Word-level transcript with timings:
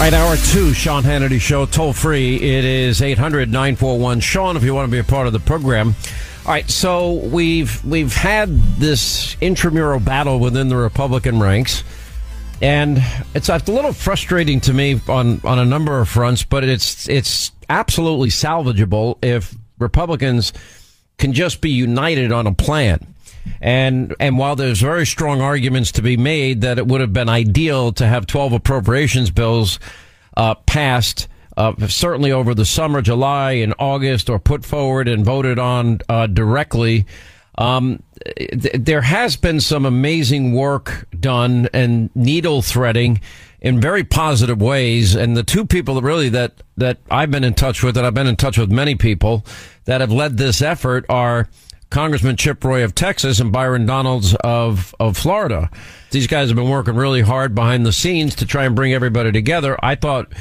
All 0.00 0.06
right, 0.06 0.14
hour 0.14 0.34
two, 0.38 0.72
Sean 0.72 1.02
Hannity 1.02 1.38
Show, 1.38 1.66
toll 1.66 1.92
free. 1.92 2.36
It 2.36 2.64
is 2.64 3.02
800 3.02 3.50
941 3.50 4.20
Sean 4.20 4.56
if 4.56 4.64
you 4.64 4.72
want 4.74 4.88
to 4.88 4.90
be 4.90 4.98
a 4.98 5.04
part 5.04 5.26
of 5.26 5.34
the 5.34 5.40
program. 5.40 5.94
All 6.46 6.52
right, 6.52 6.70
so 6.70 7.12
we've 7.16 7.84
we've 7.84 8.14
had 8.14 8.48
this 8.78 9.36
intramural 9.42 10.00
battle 10.00 10.40
within 10.40 10.70
the 10.70 10.76
Republican 10.78 11.38
ranks, 11.38 11.84
and 12.62 13.04
it's 13.34 13.50
a 13.50 13.58
little 13.66 13.92
frustrating 13.92 14.62
to 14.62 14.72
me 14.72 14.98
on 15.06 15.42
on 15.44 15.58
a 15.58 15.66
number 15.66 16.00
of 16.00 16.08
fronts. 16.08 16.44
But 16.44 16.64
it's 16.64 17.06
it's 17.06 17.52
absolutely 17.68 18.30
salvageable 18.30 19.18
if 19.22 19.54
Republicans 19.78 20.54
can 21.18 21.34
just 21.34 21.60
be 21.60 21.72
united 21.72 22.32
on 22.32 22.46
a 22.46 22.54
plan. 22.54 23.06
And 23.60 24.14
and 24.18 24.38
while 24.38 24.56
there's 24.56 24.80
very 24.80 25.06
strong 25.06 25.40
arguments 25.40 25.92
to 25.92 26.02
be 26.02 26.16
made 26.16 26.62
that 26.62 26.78
it 26.78 26.86
would 26.86 27.00
have 27.00 27.12
been 27.12 27.28
ideal 27.28 27.92
to 27.92 28.06
have 28.06 28.26
12 28.26 28.54
appropriations 28.54 29.30
bills 29.30 29.78
uh, 30.36 30.54
passed 30.54 31.28
uh, 31.56 31.74
certainly 31.88 32.32
over 32.32 32.54
the 32.54 32.64
summer, 32.64 33.02
July 33.02 33.52
and 33.52 33.74
August, 33.78 34.30
or 34.30 34.38
put 34.38 34.64
forward 34.64 35.08
and 35.08 35.24
voted 35.24 35.58
on 35.58 36.00
uh, 36.08 36.26
directly. 36.26 37.04
Um, 37.58 38.02
th- 38.24 38.76
there 38.78 39.02
has 39.02 39.36
been 39.36 39.60
some 39.60 39.84
amazing 39.84 40.54
work 40.54 41.06
done 41.18 41.68
and 41.74 42.08
needle 42.14 42.62
threading 42.62 43.20
in 43.60 43.80
very 43.80 44.04
positive 44.04 44.62
ways. 44.62 45.14
And 45.14 45.36
the 45.36 45.42
two 45.42 45.66
people 45.66 45.96
that 45.96 46.02
really 46.02 46.30
that 46.30 46.62
that 46.76 46.98
I've 47.10 47.30
been 47.30 47.44
in 47.44 47.54
touch 47.54 47.82
with, 47.82 47.96
and 47.96 48.06
I've 48.06 48.14
been 48.14 48.26
in 48.26 48.36
touch 48.36 48.56
with 48.56 48.70
many 48.70 48.94
people 48.94 49.44
that 49.84 50.00
have 50.00 50.12
led 50.12 50.38
this 50.38 50.62
effort 50.62 51.04
are 51.08 51.48
Congressman 51.90 52.36
Chip 52.36 52.62
Roy 52.64 52.84
of 52.84 52.94
Texas 52.94 53.40
and 53.40 53.50
Byron 53.50 53.84
Donalds 53.84 54.34
of, 54.36 54.94
of 55.00 55.16
Florida. 55.16 55.70
These 56.12 56.28
guys 56.28 56.48
have 56.48 56.56
been 56.56 56.70
working 56.70 56.94
really 56.94 57.20
hard 57.20 57.54
behind 57.54 57.84
the 57.84 57.92
scenes 57.92 58.36
to 58.36 58.46
try 58.46 58.64
and 58.64 58.76
bring 58.76 58.92
everybody 58.92 59.32
together. 59.32 59.76
I 59.82 59.96
thought 59.96 60.32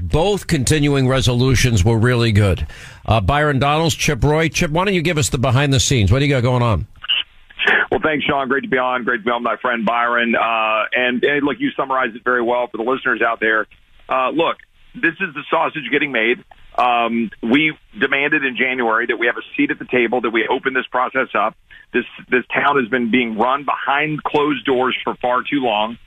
both 0.00 0.46
continuing 0.46 1.06
resolutions 1.06 1.84
were 1.84 1.98
really 1.98 2.32
good. 2.32 2.66
Uh, 3.06 3.20
Byron 3.20 3.58
Donalds, 3.58 3.94
Chip 3.94 4.24
Roy. 4.24 4.48
Chip, 4.48 4.70
why 4.70 4.84
don't 4.84 4.94
you 4.94 5.02
give 5.02 5.18
us 5.18 5.28
the 5.28 5.38
behind 5.38 5.72
the 5.72 5.80
scenes? 5.80 6.10
What 6.10 6.20
do 6.20 6.24
you 6.24 6.34
got 6.34 6.42
going 6.42 6.62
on? 6.62 6.86
Well, 7.90 8.00
thanks, 8.02 8.24
Sean. 8.24 8.48
Great 8.48 8.62
to 8.62 8.68
be 8.68 8.78
on. 8.78 9.04
Great 9.04 9.18
to 9.18 9.24
be 9.24 9.30
on, 9.30 9.42
my 9.42 9.56
friend 9.56 9.84
Byron. 9.86 10.34
Uh, 10.34 10.84
and, 10.92 11.22
and 11.22 11.44
look, 11.44 11.58
you 11.60 11.70
summarized 11.76 12.16
it 12.16 12.24
very 12.24 12.42
well 12.42 12.66
for 12.66 12.78
the 12.78 12.82
listeners 12.82 13.22
out 13.22 13.40
there. 13.40 13.66
Uh, 14.08 14.30
look, 14.30 14.56
this 14.94 15.14
is 15.20 15.34
the 15.34 15.42
sausage 15.50 15.84
getting 15.92 16.12
made. 16.12 16.42
Um, 16.76 17.30
we 17.42 17.76
demanded 17.98 18.44
in 18.44 18.56
January 18.56 19.06
that 19.06 19.16
we 19.16 19.26
have 19.26 19.36
a 19.36 19.46
seat 19.56 19.70
at 19.70 19.78
the 19.78 19.84
table, 19.84 20.20
that 20.22 20.30
we 20.30 20.46
open 20.48 20.74
this 20.74 20.86
process 20.90 21.28
up. 21.34 21.56
This 21.92 22.04
this 22.28 22.44
town 22.52 22.76
has 22.80 22.88
been 22.88 23.10
being 23.10 23.38
run 23.38 23.64
behind 23.64 24.22
closed 24.24 24.64
doors 24.64 24.96
for 25.04 25.14
far 25.14 25.42
too 25.42 25.60
long, 25.60 25.98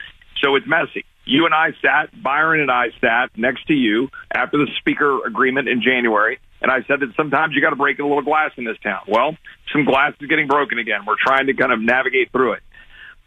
so 0.42 0.56
it's 0.56 0.66
messy. 0.66 1.04
You 1.24 1.46
and 1.46 1.54
I 1.54 1.70
sat, 1.82 2.10
Byron 2.22 2.60
and 2.60 2.70
I 2.70 2.88
sat 3.00 3.36
next 3.36 3.66
to 3.68 3.74
you 3.74 4.08
after 4.32 4.58
the 4.58 4.66
speaker 4.78 5.24
agreement 5.26 5.68
in 5.68 5.82
January, 5.82 6.38
and 6.60 6.70
I 6.70 6.82
said 6.86 7.00
that 7.00 7.14
sometimes 7.16 7.54
you 7.54 7.62
got 7.62 7.70
to 7.70 7.76
break 7.76 7.98
a 7.98 8.02
little 8.02 8.22
glass 8.22 8.50
in 8.56 8.64
this 8.64 8.78
town. 8.82 9.00
Well, 9.06 9.36
some 9.72 9.84
glass 9.84 10.12
is 10.20 10.28
getting 10.28 10.48
broken 10.48 10.78
again. 10.78 11.00
We're 11.06 11.20
trying 11.22 11.46
to 11.46 11.54
kind 11.54 11.72
of 11.72 11.80
navigate 11.80 12.32
through 12.32 12.52
it. 12.54 12.62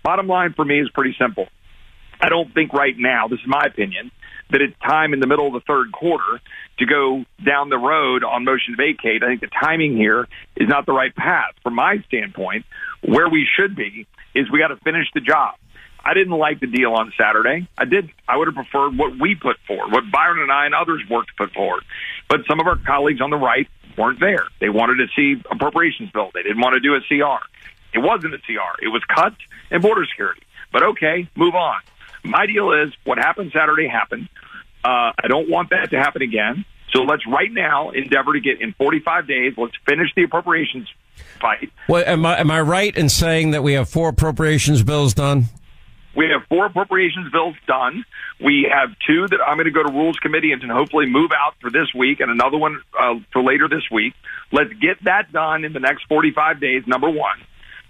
Bottom 0.03 0.28
line 0.28 0.53
for 0.53 0.66
me 0.66 0.80
is 0.80 0.90
pretty 0.90 1.16
simple. 1.19 1.47
I 2.19 2.30
don't 2.30 2.53
think 2.53 2.74
right 2.74 2.96
now, 2.97 3.28
this 3.28 3.40
is 3.40 3.47
my 3.47 3.66
opinion, 3.66 4.12
that 4.51 4.62
it's 4.62 4.78
time 4.79 5.13
in 5.13 5.19
the 5.19 5.28
middle 5.28 5.47
of 5.47 5.53
the 5.53 5.62
third 5.62 5.91
quarter 5.91 6.41
to 6.79 6.85
go 6.85 7.25
down 7.45 7.69
the 7.69 7.78
road 7.78 8.23
on 8.23 8.44
motion 8.44 8.75
to 8.75 8.78
vacate. 8.78 9.23
I 9.23 9.28
think 9.28 9.41
the 9.41 9.47
timing 9.47 9.95
here 9.95 10.28
is 10.56 10.67
not 10.67 10.85
the 10.85 10.94
right 10.94 11.16
path. 11.16 11.53
From 11.63 11.75
my 11.75 12.03
standpoint, 12.07 12.66
where 13.01 13.29
we 13.29 13.47
should 13.57 13.75
be 13.75 14.07
is 14.35 14.50
we 14.51 14.59
got 14.59 14.69
to 14.69 14.78
finish 14.78 15.07
the 15.13 15.22
job. 15.22 15.56
I 16.03 16.13
didn't 16.13 16.38
like 16.38 16.59
the 16.59 16.67
deal 16.67 16.94
on 16.94 17.13
Saturday. 17.19 17.67
I 17.78 17.85
did. 17.85 18.09
I 18.28 18.38
would 18.38 18.47
have 18.47 18.56
preferred 18.56 18.97
what 18.97 19.19
we 19.19 19.35
put 19.35 19.57
forward, 19.67 19.91
what 19.91 20.03
Byron 20.12 20.39
and 20.39 20.51
I 20.51 20.66
and 20.66 20.73
others 20.73 21.03
worked 21.09 21.29
to 21.29 21.33
put 21.35 21.53
forward. 21.53 21.83
But 22.28 22.41
some 22.50 22.59
of 22.59 22.66
our 22.66 22.78
colleagues 22.78 23.22
on 23.22 23.29
the 23.29 23.38
right 23.38 23.68
weren't 23.97 24.19
there. 24.19 24.47
They 24.59 24.69
wanted 24.69 24.95
to 24.95 25.07
see 25.16 25.41
appropriations 25.51 26.09
bill. 26.12 26.31
They 26.33 26.41
didn't 26.41 26.59
want 26.59 26.73
to 26.73 26.79
do 26.79 26.95
a 26.95 27.01
CR. 27.01 27.45
It 27.94 28.00
wasn't 28.00 28.33
a 28.33 28.39
CR. 28.39 28.81
It 28.81 28.88
was 28.88 29.03
cuts 29.03 29.38
and 29.69 29.81
border 29.81 30.06
security. 30.06 30.41
But 30.72 30.83
okay, 30.83 31.29
move 31.35 31.56
on. 31.56 31.81
My 32.24 32.46
deal 32.46 32.72
is 32.72 32.94
what 33.04 33.18
happened 33.18 33.52
Saturday 33.54 33.88
happened. 33.88 34.30
Uh, 34.84 35.12
I 35.18 35.28
don't 35.28 35.50
want 35.50 35.70
that 35.72 35.92
to 35.92 36.00
happen 36.00 36.22
again. 36.22 36.66
So 36.94 37.04
let's 37.04 37.26
right 37.26 37.52
now 37.52 37.92
endeavor 37.92 38.34
to 38.34 38.40
get 38.40 38.62
in 38.62 38.74
45 38.74 39.28
days. 39.28 39.54
Let's 39.58 39.74
finish 39.86 40.09
the 40.16 40.24
appropriations 40.24 40.88
fight. 41.40 41.72
Well, 41.88 42.04
am 42.06 42.26
I 42.26 42.40
am 42.40 42.52
I 42.52 42.62
right 42.62 42.96
in 42.96 43.10
saying 43.10 43.52
that 43.52 43.64
we 43.64 43.74
have 43.74 43.90
four 43.90 44.10
appropriations 44.10 44.84
bills 44.84 45.14
done? 45.14 45.46
We 46.14 46.26
have 46.30 46.46
four 46.50 46.66
appropriations 46.66 47.31
bills 47.31 47.56
done. 47.68 48.04
We 48.44 48.70
have 48.70 48.90
two 49.08 49.28
that 49.30 49.40
I'm 49.46 49.56
going 49.56 49.66
to 49.66 49.72
go 49.72 49.84
to 49.84 49.92
Rules 49.92 50.18
Committee 50.18 50.52
and 50.52 50.62
hopefully 50.70 51.06
move 51.06 51.31
out 51.31 51.56
for 51.62 51.69
this 51.69 51.94
week, 51.95 52.19
and 52.19 52.30
another 52.30 52.57
one 52.57 52.81
uh, 53.00 53.16
for 53.31 53.42
later 53.42 53.69
this 53.69 53.84
week. 53.90 54.13
Let's 54.51 54.74
get 54.74 55.01
that 55.06 55.31
done 55.31 55.63
in 55.63 55.72
the 55.72 55.80
next 55.80 56.04
45 56.10 56.60
days. 56.60 56.84
Number 56.86 57.10
one. 57.10 57.38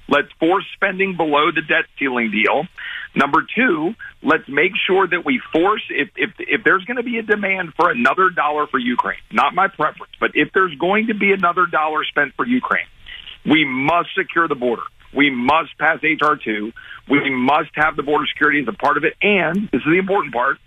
Let's 0.07 0.27
force 0.39 0.65
spending 0.73 1.15
below 1.15 1.51
the 1.51 1.61
debt 1.61 1.85
ceiling 1.97 2.31
deal. 2.31 2.67
Number 3.13 3.45
two, 3.55 3.93
let's 4.23 4.47
make 4.47 4.71
sure 4.87 5.05
that 5.05 5.25
we 5.25 5.41
force 5.51 5.83
if 5.89 6.09
if 6.15 6.31
if 6.39 6.63
there's 6.63 6.85
going 6.85 6.97
to 6.97 7.03
be 7.03 7.17
a 7.17 7.23
demand 7.23 7.73
for 7.75 7.91
another 7.91 8.29
dollar 8.29 8.67
for 8.67 8.79
Ukraine, 8.79 9.19
not 9.31 9.53
my 9.53 9.67
preference, 9.67 10.13
but 10.19 10.31
if 10.33 10.53
there's 10.53 10.73
going 10.75 11.07
to 11.07 11.13
be 11.13 11.33
another 11.33 11.65
dollar 11.65 12.05
spent 12.05 12.33
for 12.35 12.45
Ukraine, 12.47 12.87
we 13.45 13.65
must 13.65 14.09
secure 14.17 14.47
the 14.47 14.55
border. 14.55 14.83
We 15.13 15.29
must 15.29 15.77
pass 15.77 15.99
HR 16.01 16.35
two. 16.35 16.71
We 17.09 17.29
must 17.29 17.71
have 17.73 17.97
the 17.97 18.03
border 18.03 18.25
security 18.27 18.61
as 18.61 18.67
a 18.69 18.77
part 18.77 18.95
of 18.95 19.03
it. 19.03 19.13
And 19.21 19.69
this 19.71 19.81
is 19.81 19.91
the 19.91 19.99
important 19.99 20.33
part: 20.33 20.57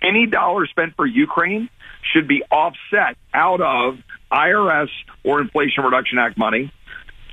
any 0.00 0.26
dollar 0.26 0.66
spent 0.68 0.94
for 0.94 1.04
Ukraine 1.04 1.68
should 2.12 2.28
be 2.28 2.44
offset 2.48 3.16
out 3.34 3.60
of 3.60 3.98
IRS 4.30 4.88
or 5.24 5.40
Inflation 5.40 5.82
Reduction 5.82 6.18
Act 6.18 6.38
money. 6.38 6.72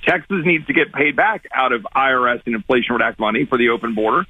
Texas 0.05 0.37
needs 0.43 0.65
to 0.67 0.73
get 0.73 0.91
paid 0.91 1.15
back 1.15 1.45
out 1.53 1.71
of 1.71 1.85
IRS 1.95 2.41
and 2.47 2.55
Inflation 2.55 2.93
Reduction 2.93 3.11
Act 3.11 3.19
money 3.19 3.45
for 3.45 3.57
the 3.57 3.69
open 3.69 3.93
border. 3.93 4.25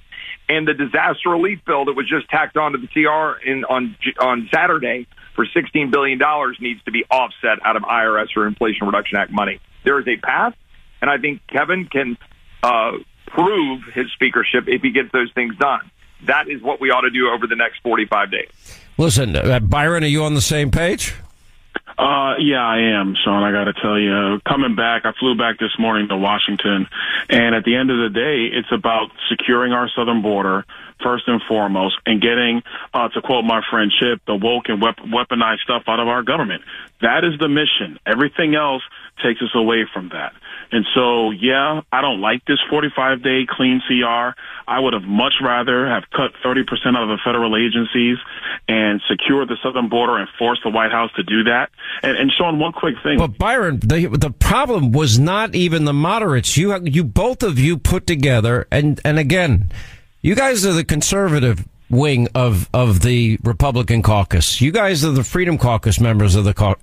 And 0.49 0.67
the 0.67 0.73
disaster 0.73 1.29
relief 1.29 1.59
bill 1.65 1.85
that 1.85 1.93
was 1.93 2.09
just 2.09 2.27
tacked 2.29 2.57
onto 2.57 2.79
the 2.79 2.87
CR 2.87 3.39
in 3.47 3.63
on 3.65 3.95
on 4.19 4.49
Saturday 4.53 5.07
for 5.35 5.45
$16 5.45 5.91
billion 5.91 6.19
needs 6.59 6.83
to 6.83 6.91
be 6.91 7.05
offset 7.09 7.59
out 7.63 7.77
of 7.77 7.83
IRS 7.83 8.35
or 8.35 8.45
Inflation 8.47 8.87
Reduction 8.87 9.17
Act 9.19 9.31
money. 9.31 9.61
There 9.85 9.97
is 9.99 10.07
a 10.07 10.17
path, 10.17 10.53
and 11.01 11.09
I 11.09 11.17
think 11.17 11.41
Kevin 11.47 11.85
can 11.85 12.17
uh, 12.61 12.91
prove 13.27 13.83
his 13.93 14.11
speakership 14.11 14.65
if 14.67 14.81
he 14.81 14.91
gets 14.91 15.11
those 15.13 15.31
things 15.33 15.55
done. 15.55 15.91
That 16.25 16.49
is 16.49 16.61
what 16.61 16.81
we 16.81 16.89
ought 16.89 17.01
to 17.01 17.09
do 17.09 17.29
over 17.29 17.47
the 17.47 17.55
next 17.55 17.79
45 17.83 18.31
days. 18.31 18.79
Listen, 18.97 19.35
uh, 19.37 19.59
Byron, 19.61 20.03
are 20.03 20.07
you 20.07 20.25
on 20.25 20.33
the 20.33 20.41
same 20.41 20.71
page? 20.71 21.15
Uh, 21.99 22.35
yeah, 22.39 22.63
I 22.63 22.97
am, 22.97 23.13
Sean. 23.21 23.43
I 23.43 23.51
got 23.51 23.65
to 23.65 23.73
tell 23.73 23.99
you, 23.99 24.39
coming 24.47 24.73
back, 24.73 25.01
I 25.03 25.11
flew 25.19 25.35
back 25.35 25.59
this 25.59 25.75
morning 25.77 26.07
to 26.07 26.15
Washington, 26.15 26.87
and 27.29 27.53
at 27.53 27.65
the 27.65 27.75
end 27.75 27.91
of 27.91 27.97
the 27.97 28.09
day, 28.09 28.57
it's 28.57 28.71
about 28.71 29.11
securing 29.27 29.73
our 29.73 29.89
southern 29.93 30.21
border 30.21 30.63
first 31.03 31.27
and 31.27 31.41
foremost, 31.45 31.97
and 32.05 32.21
getting, 32.21 32.63
uh, 32.93 33.09
to 33.09 33.21
quote 33.21 33.43
my 33.43 33.61
friend 33.69 33.91
Chip, 33.91 34.21
the 34.25 34.35
woke 34.35 34.69
and 34.69 34.81
weaponized 34.81 35.59
stuff 35.59 35.83
out 35.87 35.99
of 35.99 36.07
our 36.07 36.23
government. 36.23 36.63
That 37.01 37.25
is 37.25 37.37
the 37.37 37.49
mission. 37.49 37.99
Everything 38.05 38.55
else 38.55 38.83
takes 39.19 39.41
us 39.41 39.51
away 39.53 39.85
from 39.91 40.09
that. 40.09 40.33
And 40.71 40.85
so, 40.93 41.31
yeah, 41.31 41.81
I 41.91 42.01
don't 42.01 42.21
like 42.21 42.45
this 42.45 42.59
45 42.69 43.23
day 43.23 43.47
clean 43.49 43.81
CR. 43.87 44.37
I 44.67 44.79
would 44.79 44.93
have 44.93 45.03
much 45.03 45.33
rather 45.41 45.87
have 45.87 46.03
cut 46.11 46.31
30% 46.45 46.61
out 46.95 47.03
of 47.03 47.09
the 47.09 47.17
federal 47.23 47.55
agencies 47.55 48.17
and 48.67 49.01
secure 49.09 49.45
the 49.45 49.57
southern 49.63 49.89
border 49.89 50.17
and 50.17 50.27
force 50.37 50.59
the 50.63 50.69
White 50.69 50.91
House 50.91 51.11
to 51.15 51.23
do 51.23 51.45
that. 51.45 51.71
And, 52.03 52.17
and 52.17 52.31
Sean, 52.31 52.59
one 52.59 52.73
quick 52.73 52.95
thing. 53.01 53.17
But 53.17 53.37
Byron, 53.39 53.79
the, 53.79 54.07
the 54.07 54.29
problem 54.29 54.91
was 54.91 55.17
not 55.17 55.55
even 55.55 55.85
the 55.85 55.93
moderates. 55.93 56.55
You, 56.55 56.79
you, 56.85 57.03
both 57.03 57.41
of 57.41 57.57
you 57.57 57.77
put 57.77 58.05
together, 58.05 58.67
and, 58.71 59.01
and 59.03 59.17
again, 59.17 59.71
you 60.21 60.35
guys 60.35 60.65
are 60.65 60.73
the 60.73 60.85
conservative 60.85 61.65
wing 61.89 62.27
of 62.35 62.69
of 62.73 63.01
the 63.01 63.39
Republican 63.43 64.03
caucus. 64.03 64.61
You 64.61 64.71
guys 64.71 65.03
are 65.03 65.11
the 65.11 65.23
Freedom 65.23 65.57
Caucus 65.57 65.99
members 65.99 66.35
of 66.35 66.43
the 66.43 66.53
cau- 66.53 66.75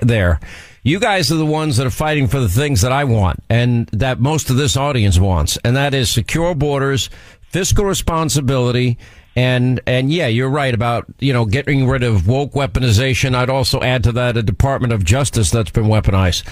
there. 0.00 0.40
You 0.86 1.00
guys 1.00 1.32
are 1.32 1.36
the 1.36 1.46
ones 1.46 1.78
that 1.78 1.86
are 1.86 1.90
fighting 1.90 2.28
for 2.28 2.38
the 2.40 2.48
things 2.48 2.82
that 2.82 2.92
I 2.92 3.04
want 3.04 3.42
and 3.48 3.86
that 3.88 4.20
most 4.20 4.50
of 4.50 4.56
this 4.56 4.76
audience 4.76 5.18
wants, 5.18 5.56
and 5.64 5.74
that 5.76 5.94
is 5.94 6.10
secure 6.10 6.54
borders, 6.54 7.08
fiscal 7.48 7.86
responsibility, 7.86 8.98
and 9.34 9.80
and 9.86 10.12
yeah, 10.12 10.26
you're 10.26 10.50
right 10.50 10.74
about 10.74 11.06
you 11.20 11.32
know 11.32 11.46
getting 11.46 11.88
rid 11.88 12.02
of 12.02 12.28
woke 12.28 12.52
weaponization. 12.52 13.34
I'd 13.34 13.48
also 13.48 13.80
add 13.80 14.04
to 14.04 14.12
that 14.12 14.36
a 14.36 14.42
Department 14.42 14.92
of 14.92 15.02
Justice 15.04 15.50
that's 15.50 15.70
been 15.70 15.86
weaponized. 15.86 16.44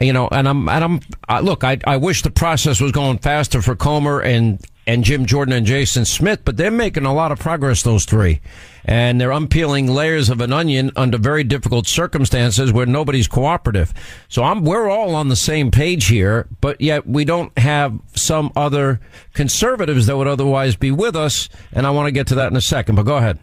You 0.00 0.14
know, 0.14 0.28
and 0.32 0.48
I'm 0.48 0.66
and 0.66 0.82
I'm 0.82 1.00
uh, 1.28 1.40
look. 1.40 1.62
I 1.62 1.78
I 1.86 1.98
wish 1.98 2.22
the 2.22 2.30
process 2.30 2.80
was 2.80 2.90
going 2.90 3.18
faster 3.18 3.60
for 3.60 3.76
Comer 3.76 4.20
and 4.20 4.64
and 4.86 5.04
Jim 5.04 5.26
Jordan 5.26 5.52
and 5.52 5.66
Jason 5.66 6.06
Smith, 6.06 6.40
but 6.46 6.56
they're 6.56 6.70
making 6.70 7.04
a 7.04 7.12
lot 7.12 7.32
of 7.32 7.38
progress, 7.38 7.82
those 7.82 8.06
three. 8.06 8.40
And 8.84 9.20
they're 9.20 9.32
unpeeling 9.32 9.86
layers 9.86 10.28
of 10.28 10.40
an 10.40 10.52
onion 10.52 10.90
under 10.94 11.16
very 11.16 11.42
difficult 11.42 11.86
circumstances 11.86 12.72
where 12.72 12.86
nobody's 12.86 13.28
cooperative. 13.28 13.94
So 14.28 14.44
I'm, 14.44 14.62
we're 14.64 14.88
all 14.88 15.14
on 15.14 15.28
the 15.28 15.36
same 15.36 15.70
page 15.70 16.06
here, 16.08 16.46
but 16.60 16.80
yet 16.80 17.06
we 17.06 17.24
don't 17.24 17.56
have 17.58 17.98
some 18.14 18.52
other 18.54 19.00
conservatives 19.32 20.06
that 20.06 20.16
would 20.16 20.28
otherwise 20.28 20.76
be 20.76 20.90
with 20.90 21.16
us. 21.16 21.48
And 21.72 21.86
I 21.86 21.90
want 21.90 22.08
to 22.08 22.12
get 22.12 22.26
to 22.28 22.34
that 22.36 22.50
in 22.50 22.56
a 22.56 22.60
second, 22.60 22.96
but 22.96 23.04
go 23.04 23.16
ahead. 23.16 23.38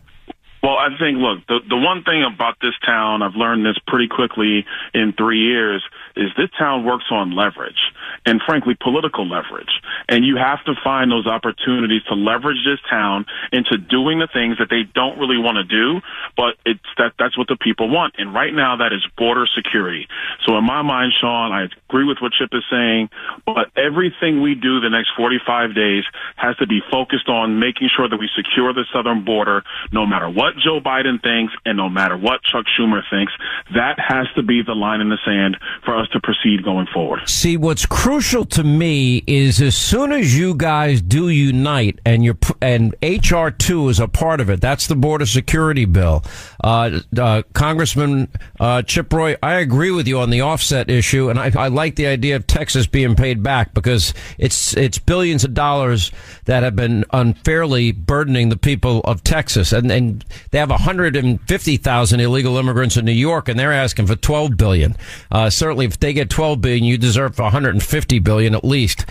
Well, 0.63 0.77
I 0.77 0.89
think, 0.99 1.17
look, 1.17 1.39
the, 1.47 1.57
the 1.67 1.77
one 1.77 2.03
thing 2.03 2.23
about 2.23 2.57
this 2.61 2.75
town, 2.85 3.23
I've 3.23 3.35
learned 3.35 3.65
this 3.65 3.77
pretty 3.87 4.07
quickly 4.07 4.63
in 4.93 5.13
three 5.17 5.39
years, 5.39 5.83
is 6.15 6.29
this 6.37 6.49
town 6.57 6.85
works 6.85 7.05
on 7.11 7.35
leverage 7.35 7.79
and 8.25 8.41
frankly 8.45 8.75
political 8.79 9.27
leverage. 9.27 9.71
And 10.09 10.25
you 10.25 10.37
have 10.37 10.63
to 10.65 10.73
find 10.83 11.11
those 11.11 11.27
opportunities 11.27 12.03
to 12.09 12.15
leverage 12.15 12.63
this 12.65 12.79
town 12.89 13.25
into 13.51 13.77
doing 13.77 14.19
the 14.19 14.27
things 14.31 14.57
that 14.59 14.69
they 14.69 14.83
don't 14.83 15.17
really 15.17 15.37
want 15.37 15.57
to 15.57 15.63
do, 15.63 16.01
but 16.35 16.55
it's 16.65 16.79
that 16.97 17.13
that's 17.17 17.37
what 17.37 17.47
the 17.47 17.57
people 17.57 17.89
want. 17.89 18.15
And 18.17 18.33
right 18.33 18.53
now 18.53 18.77
that 18.77 18.93
is 18.93 19.05
border 19.17 19.45
security. 19.55 20.07
So 20.45 20.57
in 20.57 20.65
my 20.65 20.81
mind, 20.81 21.13
Sean, 21.19 21.51
I 21.51 21.67
agree 21.89 22.05
with 22.05 22.17
what 22.21 22.33
Chip 22.33 22.49
is 22.53 22.63
saying, 22.69 23.09
but 23.45 23.71
everything 23.75 24.41
we 24.41 24.55
do 24.55 24.79
the 24.79 24.89
next 24.89 25.11
45 25.17 25.75
days 25.75 26.03
has 26.35 26.55
to 26.57 26.67
be 26.67 26.81
focused 26.91 27.29
on 27.29 27.59
making 27.59 27.89
sure 27.95 28.07
that 28.07 28.17
we 28.17 28.29
secure 28.35 28.73
the 28.73 28.85
southern 28.93 29.23
border 29.23 29.63
no 29.91 30.05
matter 30.05 30.29
what 30.29 30.55
Joe 30.57 30.79
Biden 30.79 31.21
thinks 31.21 31.53
and 31.65 31.77
no 31.77 31.89
matter 31.89 32.17
what 32.17 32.43
Chuck 32.43 32.65
Schumer 32.77 33.01
thinks. 33.09 33.33
That 33.73 33.99
has 33.99 34.27
to 34.35 34.43
be 34.43 34.61
the 34.61 34.73
line 34.73 35.01
in 35.01 35.09
the 35.09 35.19
sand 35.25 35.57
for 35.85 36.00
to 36.09 36.19
proceed 36.19 36.63
going 36.63 36.87
forward. 36.93 37.21
See, 37.27 37.57
what's 37.57 37.85
crucial 37.85 38.45
to 38.45 38.63
me 38.63 39.23
is 39.27 39.61
as 39.61 39.75
soon 39.75 40.11
as 40.11 40.37
you 40.37 40.55
guys 40.55 41.01
do 41.01 41.29
unite 41.29 41.99
and 42.05 42.23
you 42.23 42.37
and 42.61 42.95
HR 43.01 43.49
two 43.49 43.89
is 43.89 43.99
a 43.99 44.07
part 44.07 44.41
of 44.41 44.49
it. 44.49 44.61
That's 44.61 44.87
the 44.87 44.95
border 44.95 45.25
security 45.25 45.85
bill. 45.85 46.23
Uh, 46.63 46.99
uh, 47.17 47.43
Congressman 47.53 48.29
uh, 48.59 48.81
Chip 48.81 49.11
Roy, 49.13 49.35
I 49.43 49.55
agree 49.55 49.91
with 49.91 50.07
you 50.07 50.19
on 50.19 50.29
the 50.29 50.41
offset 50.41 50.89
issue, 50.89 51.29
and 51.29 51.39
I, 51.39 51.51
I 51.57 51.67
like 51.67 51.95
the 51.95 52.07
idea 52.07 52.35
of 52.35 52.47
Texas 52.47 52.87
being 52.87 53.15
paid 53.15 53.43
back 53.43 53.73
because 53.73 54.13
it's 54.37 54.75
it's 54.75 54.97
billions 54.99 55.43
of 55.43 55.53
dollars 55.53 56.11
that 56.45 56.63
have 56.63 56.75
been 56.75 57.05
unfairly 57.11 57.91
burdening 57.91 58.49
the 58.49 58.57
people 58.57 59.01
of 59.05 59.23
Texas, 59.23 59.71
and 59.71 59.91
and 59.91 60.25
they 60.51 60.57
have 60.57 60.69
150,000 60.69 62.19
illegal 62.19 62.57
immigrants 62.57 62.97
in 62.97 63.05
New 63.05 63.11
York, 63.11 63.47
and 63.47 63.59
they're 63.59 63.71
asking 63.71 64.07
for 64.07 64.15
12 64.15 64.57
billion. 64.57 64.95
Uh, 65.31 65.49
certainly 65.49 65.90
if 65.91 65.99
they 65.99 66.13
get 66.13 66.29
12 66.29 66.61
billion, 66.61 66.85
you 66.85 66.97
deserve 66.97 67.37
150 67.37 68.19
billion 68.19 68.55
at 68.55 68.63
least. 68.63 69.05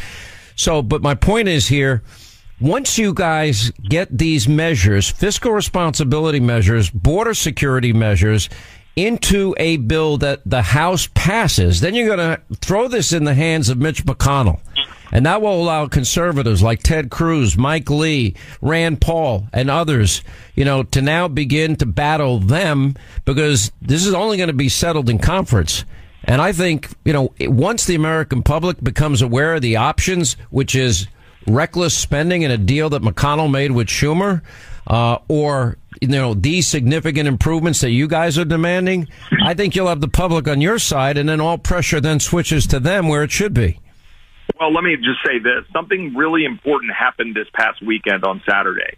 So, 0.56 0.82
but 0.82 1.02
my 1.02 1.14
point 1.14 1.48
is 1.48 1.68
here, 1.68 2.02
once 2.58 2.96
you 2.96 3.12
guys 3.12 3.70
get 3.88 4.16
these 4.16 4.48
measures, 4.48 5.10
fiscal 5.10 5.52
responsibility 5.52 6.40
measures, 6.40 6.88
border 6.88 7.34
security 7.34 7.92
measures, 7.92 8.48
into 8.96 9.54
a 9.58 9.76
bill 9.76 10.16
that 10.18 10.40
the 10.46 10.62
House 10.62 11.08
passes, 11.14 11.80
then 11.80 11.94
you're 11.94 12.16
going 12.16 12.36
to 12.36 12.40
throw 12.56 12.88
this 12.88 13.12
in 13.12 13.24
the 13.24 13.34
hands 13.34 13.68
of 13.68 13.78
Mitch 13.78 14.04
McConnell. 14.04 14.60
And 15.12 15.26
that 15.26 15.42
will 15.42 15.60
allow 15.60 15.86
conservatives 15.88 16.62
like 16.62 16.82
Ted 16.82 17.10
Cruz, 17.10 17.56
Mike 17.56 17.90
Lee, 17.90 18.36
Rand 18.60 19.00
Paul, 19.00 19.48
and 19.52 19.68
others, 19.68 20.22
you 20.54 20.64
know, 20.64 20.82
to 20.84 21.02
now 21.02 21.26
begin 21.28 21.76
to 21.76 21.86
battle 21.86 22.38
them 22.38 22.94
because 23.24 23.72
this 23.82 24.06
is 24.06 24.14
only 24.14 24.36
going 24.36 24.48
to 24.48 24.52
be 24.52 24.68
settled 24.68 25.10
in 25.10 25.18
conference. 25.18 25.84
And 26.24 26.40
I 26.40 26.52
think, 26.52 26.88
you 27.04 27.12
know, 27.12 27.32
once 27.40 27.86
the 27.86 27.94
American 27.94 28.42
public 28.42 28.82
becomes 28.82 29.22
aware 29.22 29.54
of 29.54 29.62
the 29.62 29.76
options, 29.76 30.34
which 30.50 30.74
is 30.74 31.06
reckless 31.46 31.96
spending 31.96 32.42
in 32.42 32.50
a 32.50 32.58
deal 32.58 32.90
that 32.90 33.02
McConnell 33.02 33.50
made 33.50 33.72
with 33.72 33.88
Schumer, 33.88 34.42
uh, 34.86 35.18
or 35.28 35.76
you 36.00 36.08
know 36.08 36.34
these 36.34 36.66
significant 36.66 37.28
improvements 37.28 37.80
that 37.80 37.90
you 37.90 38.08
guys 38.08 38.38
are 38.38 38.44
demanding, 38.44 39.08
I 39.44 39.54
think 39.54 39.74
you'll 39.74 39.88
have 39.88 40.00
the 40.00 40.08
public 40.08 40.48
on 40.48 40.60
your 40.60 40.78
side, 40.78 41.16
and 41.16 41.28
then 41.28 41.40
all 41.40 41.58
pressure 41.58 42.00
then 42.00 42.20
switches 42.20 42.66
to 42.68 42.80
them 42.80 43.08
where 43.08 43.22
it 43.22 43.30
should 43.30 43.54
be. 43.54 43.78
Well, 44.58 44.72
let 44.72 44.84
me 44.84 44.96
just 44.96 45.20
say 45.24 45.38
this: 45.38 45.64
something 45.72 46.14
really 46.14 46.44
important 46.44 46.92
happened 46.92 47.34
this 47.34 47.48
past 47.54 47.84
weekend 47.84 48.24
on 48.24 48.42
Saturday. 48.48 48.96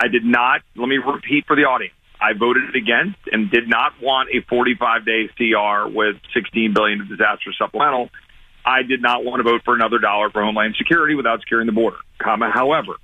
I 0.00 0.08
did 0.08 0.24
not. 0.24 0.62
Let 0.76 0.88
me 0.88 0.98
repeat 0.98 1.46
for 1.46 1.56
the 1.56 1.62
audience. 1.62 1.94
I 2.22 2.38
voted 2.38 2.76
against 2.76 3.18
and 3.32 3.50
did 3.50 3.68
not 3.68 4.00
want 4.00 4.28
a 4.30 4.46
45 4.48 5.04
day 5.04 5.28
CR 5.36 5.90
with 5.90 6.16
16 6.34 6.72
billion 6.72 7.00
of 7.00 7.08
disaster 7.08 7.50
supplemental. 7.58 8.10
I 8.64 8.82
did 8.82 9.02
not 9.02 9.24
want 9.24 9.44
to 9.44 9.50
vote 9.50 9.62
for 9.64 9.74
another 9.74 9.98
dollar 9.98 10.30
for 10.30 10.42
Homeland 10.42 10.76
Security 10.78 11.16
without 11.16 11.40
securing 11.40 11.66
the 11.66 11.72
border. 11.72 11.96
Comma, 12.22 12.50
however, 12.54 12.94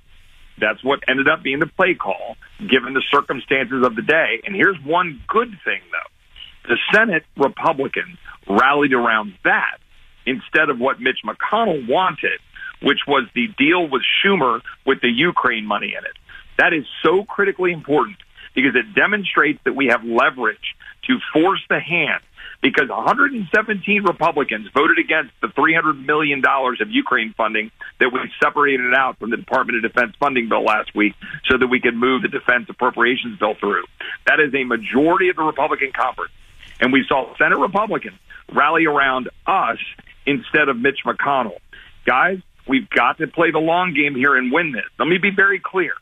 that's 0.57 0.81
what 0.83 0.99
ended 1.07 1.27
up 1.27 1.43
being 1.43 1.59
the 1.59 1.67
play 1.67 1.95
call 1.95 2.37
given 2.59 2.93
the 2.93 3.03
circumstances 3.11 3.85
of 3.85 3.97
the 3.97 4.01
day. 4.01 4.41
And 4.45 4.55
here's 4.55 4.77
one 4.85 5.21
good 5.27 5.49
thing 5.65 5.81
though. 5.91 6.73
The 6.73 6.77
Senate 6.93 7.25
Republicans 7.35 8.17
rallied 8.47 8.93
around 8.93 9.33
that 9.43 9.79
instead 10.25 10.69
of 10.69 10.79
what 10.79 11.01
Mitch 11.01 11.19
McConnell 11.25 11.89
wanted, 11.89 12.39
which 12.81 12.99
was 13.07 13.27
the 13.35 13.47
deal 13.57 13.89
with 13.89 14.01
Schumer 14.23 14.61
with 14.85 15.01
the 15.01 15.09
Ukraine 15.09 15.65
money 15.65 15.93
in 15.97 16.05
it. 16.05 16.15
That 16.57 16.73
is 16.73 16.85
so 17.03 17.23
critically 17.23 17.71
important 17.71 18.17
because 18.59 18.75
it 18.75 18.93
demonstrates 18.93 19.59
that 19.63 19.73
we 19.73 19.87
have 19.87 20.03
leverage 20.03 20.75
to 21.07 21.17
force 21.31 21.61
the 21.69 21.79
hand 21.79 22.21
because 22.61 22.89
117 22.89 24.03
Republicans 24.03 24.67
voted 24.73 24.99
against 24.99 25.31
the 25.41 25.47
$300 25.47 26.05
million 26.05 26.43
of 26.45 26.89
Ukraine 26.89 27.33
funding 27.37 27.71
that 28.01 28.11
we 28.11 28.19
separated 28.43 28.93
out 28.93 29.17
from 29.17 29.29
the 29.29 29.37
Department 29.37 29.77
of 29.77 29.93
Defense 29.93 30.13
funding 30.19 30.49
bill 30.49 30.65
last 30.65 30.93
week 30.93 31.13
so 31.49 31.57
that 31.57 31.67
we 31.67 31.79
could 31.79 31.95
move 31.95 32.21
the 32.21 32.27
defense 32.27 32.67
appropriations 32.67 33.39
bill 33.39 33.55
through. 33.57 33.85
That 34.27 34.41
is 34.41 34.53
a 34.53 34.65
majority 34.65 35.29
of 35.29 35.37
the 35.37 35.43
Republican 35.43 35.93
conference. 35.95 36.33
And 36.81 36.91
we 36.91 37.05
saw 37.07 37.33
Senate 37.37 37.59
Republicans 37.59 38.17
rally 38.53 38.85
around 38.85 39.29
us 39.47 39.77
instead 40.25 40.67
of 40.67 40.75
Mitch 40.75 40.99
McConnell. 41.05 41.59
Guys, 42.05 42.39
we've 42.67 42.89
got 42.89 43.19
to 43.19 43.27
play 43.27 43.51
the 43.51 43.59
long 43.59 43.93
game 43.93 44.15
here 44.15 44.35
and 44.35 44.51
win 44.51 44.73
this. 44.73 44.83
Let 44.97 45.07
me 45.07 45.17
be 45.17 45.31
very 45.33 45.61
clear. 45.63 45.93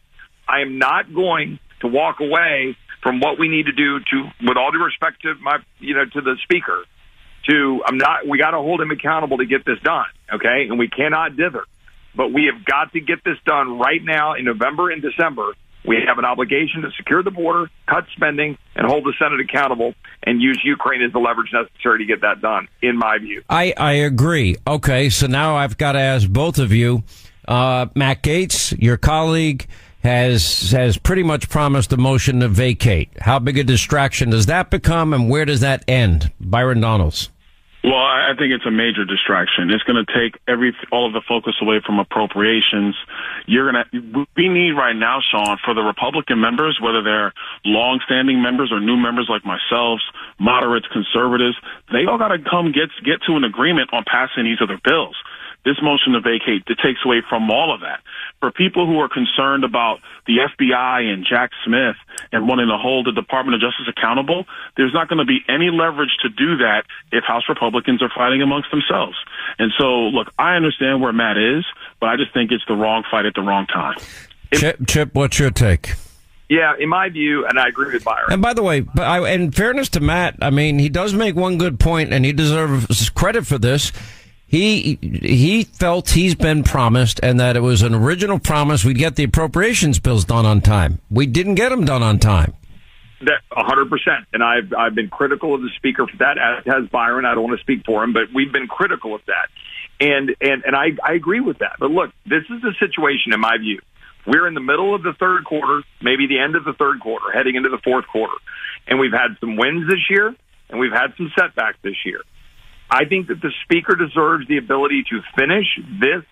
I 0.48 0.62
am 0.62 0.80
not 0.80 1.14
going 1.14 1.60
to 1.82 1.88
walk 1.88 2.20
away 2.20 2.76
from 3.04 3.20
what 3.20 3.40
we 3.40 3.48
need 3.48 3.68
to 3.68 3.72
do 3.72 4.00
to, 4.00 4.24
with 4.42 4.58
all 4.58 4.72
due 4.72 4.84
respect 4.84 5.22
to 5.22 5.36
my, 5.42 5.58
you 5.80 5.94
know, 5.96 6.06
to 6.06 6.22
the 6.22 6.36
speaker, 6.44 6.84
to, 7.50 7.82
I'm 7.86 7.98
not, 7.98 8.28
we 8.28 8.38
got 8.38 8.52
to 8.52 8.58
hold 8.58 8.82
him 8.82 8.92
accountable 8.92 9.38
to 9.38 9.46
get 9.46 9.66
this 9.66 9.80
done. 9.84 10.06
Okay. 10.34 10.68
And 10.70 10.78
we 10.78 10.90
cannot 10.90 11.38
dither. 11.38 11.64
but 12.18 12.34
we 12.34 12.50
have 12.52 12.66
got 12.66 12.92
to 12.94 13.00
get 13.00 13.24
this 13.24 13.38
done 13.46 13.78
right 13.78 14.04
now 14.04 14.34
in 14.34 14.44
November 14.44 14.90
and 14.90 15.02
December. 15.02 15.54
We 15.86 15.98
have 16.06 16.18
an 16.18 16.26
obligation 16.26 16.82
to 16.82 16.90
secure 16.98 17.24
the 17.24 17.32
border, 17.32 17.70
cut 17.88 18.06
spending, 18.14 18.58
and 18.76 18.86
hold 18.88 19.06
the 19.06 19.14
Senate 19.18 19.40
accountable 19.40 19.94
and 20.24 20.42
use 20.42 20.60
Ukraine 20.66 21.02
as 21.02 21.14
the 21.14 21.20
leverage 21.20 21.52
necessary 21.54 22.00
to 22.00 22.06
get 22.06 22.22
that 22.22 22.42
done, 22.42 22.68
in 22.82 22.98
my 22.98 23.20
view. 23.20 23.44
I, 23.50 23.74
I 23.78 23.94
agree. 23.94 24.58
Okay, 24.68 25.10
so 25.10 25.28
now 25.28 25.56
I've 25.56 25.78
got 25.78 25.94
to 25.94 26.00
ask 26.00 26.28
both 26.28 26.58
of 26.60 26.74
you. 26.74 27.04
Uh, 27.48 27.86
Matt 27.96 28.24
Gaetz, 28.24 28.76
your 28.82 28.98
colleague, 28.98 29.68
has 30.08 30.72
has 30.72 30.98
pretty 30.98 31.24
much 31.24 31.50
promised 31.50 31.94
a 31.94 31.98
motion 31.98 32.40
to 32.40 32.48
vacate. 32.48 33.10
How 33.20 33.40
big 33.40 33.58
a 33.58 33.64
distraction 33.64 34.30
does 34.30 34.48
that 34.48 34.72
become, 34.72 35.14
and 35.14 35.30
where 35.30 35.46
does 35.46 35.60
that 35.60 35.84
end? 35.88 36.32
Byron 36.40 36.82
Donalds. 36.82 37.30
Well, 37.84 37.96
I 37.96 38.34
think 38.38 38.52
it's 38.52 38.66
a 38.66 38.72
major 38.72 39.06
distraction. 39.06 39.70
It's 39.70 39.84
going 39.84 40.04
to 40.04 40.10
take 40.12 40.42
every 40.48 40.76
all 40.92 41.08
of 41.08 41.14
the 41.14 41.22
focus 41.28 41.56
away 41.62 41.80
from 41.86 42.00
appropriations. 42.00 42.96
You're 43.46 43.72
going 43.72 43.80
to 43.80 44.26
we 44.36 44.50
need 44.50 44.72
right 44.72 44.96
now, 44.96 45.20
Sean, 45.22 45.58
for 45.64 45.74
the 45.74 45.84
Republican 45.84 46.42
members, 46.42 46.80
whether 46.82 47.04
they're 47.04 47.32
long-standing 47.64 48.42
members 48.42 48.72
or 48.74 48.82
new 48.82 48.98
members 48.98 49.28
like 49.30 49.46
myself, 49.46 50.02
moderates, 50.40 50.88
conservatives, 50.92 51.56
they 51.92 52.04
all 52.10 52.18
got 52.18 52.36
to 52.36 52.40
come 52.40 52.74
get 52.74 52.90
get 53.06 53.22
to 53.28 53.38
an 53.38 53.44
agreement 53.44 53.94
on 53.94 54.04
passing 54.04 54.44
these 54.44 54.60
other 54.62 54.82
bills. 54.84 55.16
This 55.64 55.78
motion 55.82 56.14
to 56.14 56.20
vacate 56.20 56.64
it 56.68 56.80
takes 56.84 57.00
away 57.06 57.22
from 57.30 57.52
all 57.52 57.74
of 57.74 57.82
that. 57.82 58.02
For 58.40 58.52
people 58.52 58.86
who 58.86 59.00
are 59.00 59.10
concerned 59.10 59.64
about 59.64 60.00
the 60.28 60.38
FBI 60.46 61.12
and 61.12 61.26
Jack 61.28 61.50
Smith 61.66 61.96
and 62.32 62.48
wanting 62.48 62.68
to 62.68 62.78
hold 62.78 63.08
the 63.08 63.12
Department 63.12 63.56
of 63.56 63.62
Justice 63.62 63.88
accountable, 63.90 64.46
there's 64.76 64.94
not 64.94 65.10
going 65.10 65.18
to 65.18 65.26
be 65.26 65.40
any 65.50 65.72
leverage 65.72 66.16
to 66.22 66.30
do 66.30 66.58
that 66.58 66.84
if 67.12 67.24
House 67.24 67.44
Republicans 67.50 68.04
are 68.04 68.12
fighting 68.16 68.44
amongst 68.44 68.70
themselves. 68.70 69.16
And 69.58 69.72
so, 69.80 69.86
look, 70.14 70.28
I 70.38 70.56
understand 70.56 71.02
where 71.02 71.12
Matt 71.12 71.38
is, 71.38 71.66
but 72.00 72.10
I 72.10 72.16
just 72.16 72.32
think 72.32 72.52
it's 72.52 72.64
the 72.68 72.76
wrong 72.76 73.04
fight 73.10 73.26
at 73.26 73.34
the 73.34 73.42
wrong 73.42 73.66
time. 73.66 73.98
Chip, 74.54 74.86
Chip, 74.88 75.16
what's 75.16 75.40
your 75.40 75.50
take? 75.50 75.96
Yeah, 76.50 76.76
in 76.80 76.88
my 76.90 77.10
view, 77.10 77.46
and 77.46 77.60
I 77.60 77.68
agree 77.68 77.92
with 77.92 78.06
Byron. 78.06 78.32
And 78.32 78.42
by 78.42 78.54
the 78.54 78.64
way, 78.64 78.86
in 79.34 79.52
fairness 79.52 79.90
to 79.90 80.00
Matt, 80.00 80.38
I 80.42 80.50
mean, 80.50 80.80
he 80.80 80.88
does 80.88 81.14
make 81.14 81.36
one 81.36 81.58
good 81.58 81.80
point, 81.80 82.14
and 82.14 82.24
he 82.24 82.32
deserves 82.32 83.10
credit 83.10 83.46
for 83.46 83.58
this 83.58 83.92
he 84.48 84.98
he 85.02 85.66
felt 85.66 86.12
he's 86.12 86.36
been 86.36 86.64
promised 86.64 87.20
and 87.22 87.40
that 87.40 87.58
it 87.58 87.60
was 87.60 87.82
an 87.82 87.94
original 87.94 88.40
promise 88.40 88.86
we'd 88.86 88.98
get 88.98 89.16
the 89.16 89.26
appropriations 89.26 90.00
bills 90.00 90.26
done 90.26 90.46
on 90.46 90.62
time. 90.62 91.00
We 91.12 91.26
didn't 91.26 91.56
get 91.56 91.70
them 91.70 91.86
done 91.86 92.02
on 92.02 92.18
time. 92.20 92.54
Hundred 93.52 93.90
percent, 93.90 94.26
and 94.32 94.44
I've 94.44 94.72
I've 94.78 94.94
been 94.94 95.10
critical 95.10 95.56
of 95.56 95.62
the 95.62 95.70
speaker 95.76 96.06
for 96.06 96.16
that. 96.18 96.38
As 96.38 96.64
has 96.66 96.88
Byron. 96.90 97.26
I 97.26 97.34
don't 97.34 97.44
want 97.44 97.58
to 97.58 97.64
speak 97.64 97.84
for 97.86 98.04
him, 98.04 98.14
but 98.14 98.24
we've 98.34 98.52
been 98.52 98.68
critical 98.68 99.16
of 99.16 99.22
that, 99.26 99.50
and 100.00 100.36
and 100.40 100.64
and 100.64 100.76
I 100.76 100.92
I 101.04 101.14
agree 101.14 101.40
with 101.40 101.58
that. 101.58 101.78
But 101.80 101.90
look, 101.90 102.12
this 102.26 102.44
is 102.50 102.64
a 102.64 102.74
situation, 102.80 103.34
in 103.34 103.40
my 103.40 103.58
view. 103.58 103.82
We're 104.28 104.48
in 104.48 104.54
the 104.54 104.62
middle 104.62 104.94
of 104.94 105.02
the 105.02 105.14
third 105.14 105.46
quarter, 105.46 105.82
maybe 106.02 106.28
the 106.28 106.38
end 106.38 106.56
of 106.56 106.66
the 106.66 106.74
third 106.74 107.00
quarter, 107.00 107.32
heading 107.34 107.56
into 107.56 107.70
the 107.70 107.80
fourth 107.84 108.06
quarter, 108.06 108.36
and 108.88 109.00
we've 109.00 109.12
had 109.12 109.38
some 109.40 109.56
wins 109.58 109.90
this 109.90 110.10
year, 110.10 110.36
and 110.70 110.80
we've 110.80 110.92
had 110.92 111.16
some 111.18 111.32
setbacks 111.36 111.78
this 111.82 111.98
year. 112.06 112.22
I 112.90 113.06
think 113.06 113.28
that 113.28 113.42
the 113.42 113.52
speaker 113.64 113.96
deserves 113.96 114.48
the 114.48 114.58
ability 114.58 115.04
to 115.10 115.22
finish 115.38 115.68
this 116.00 116.24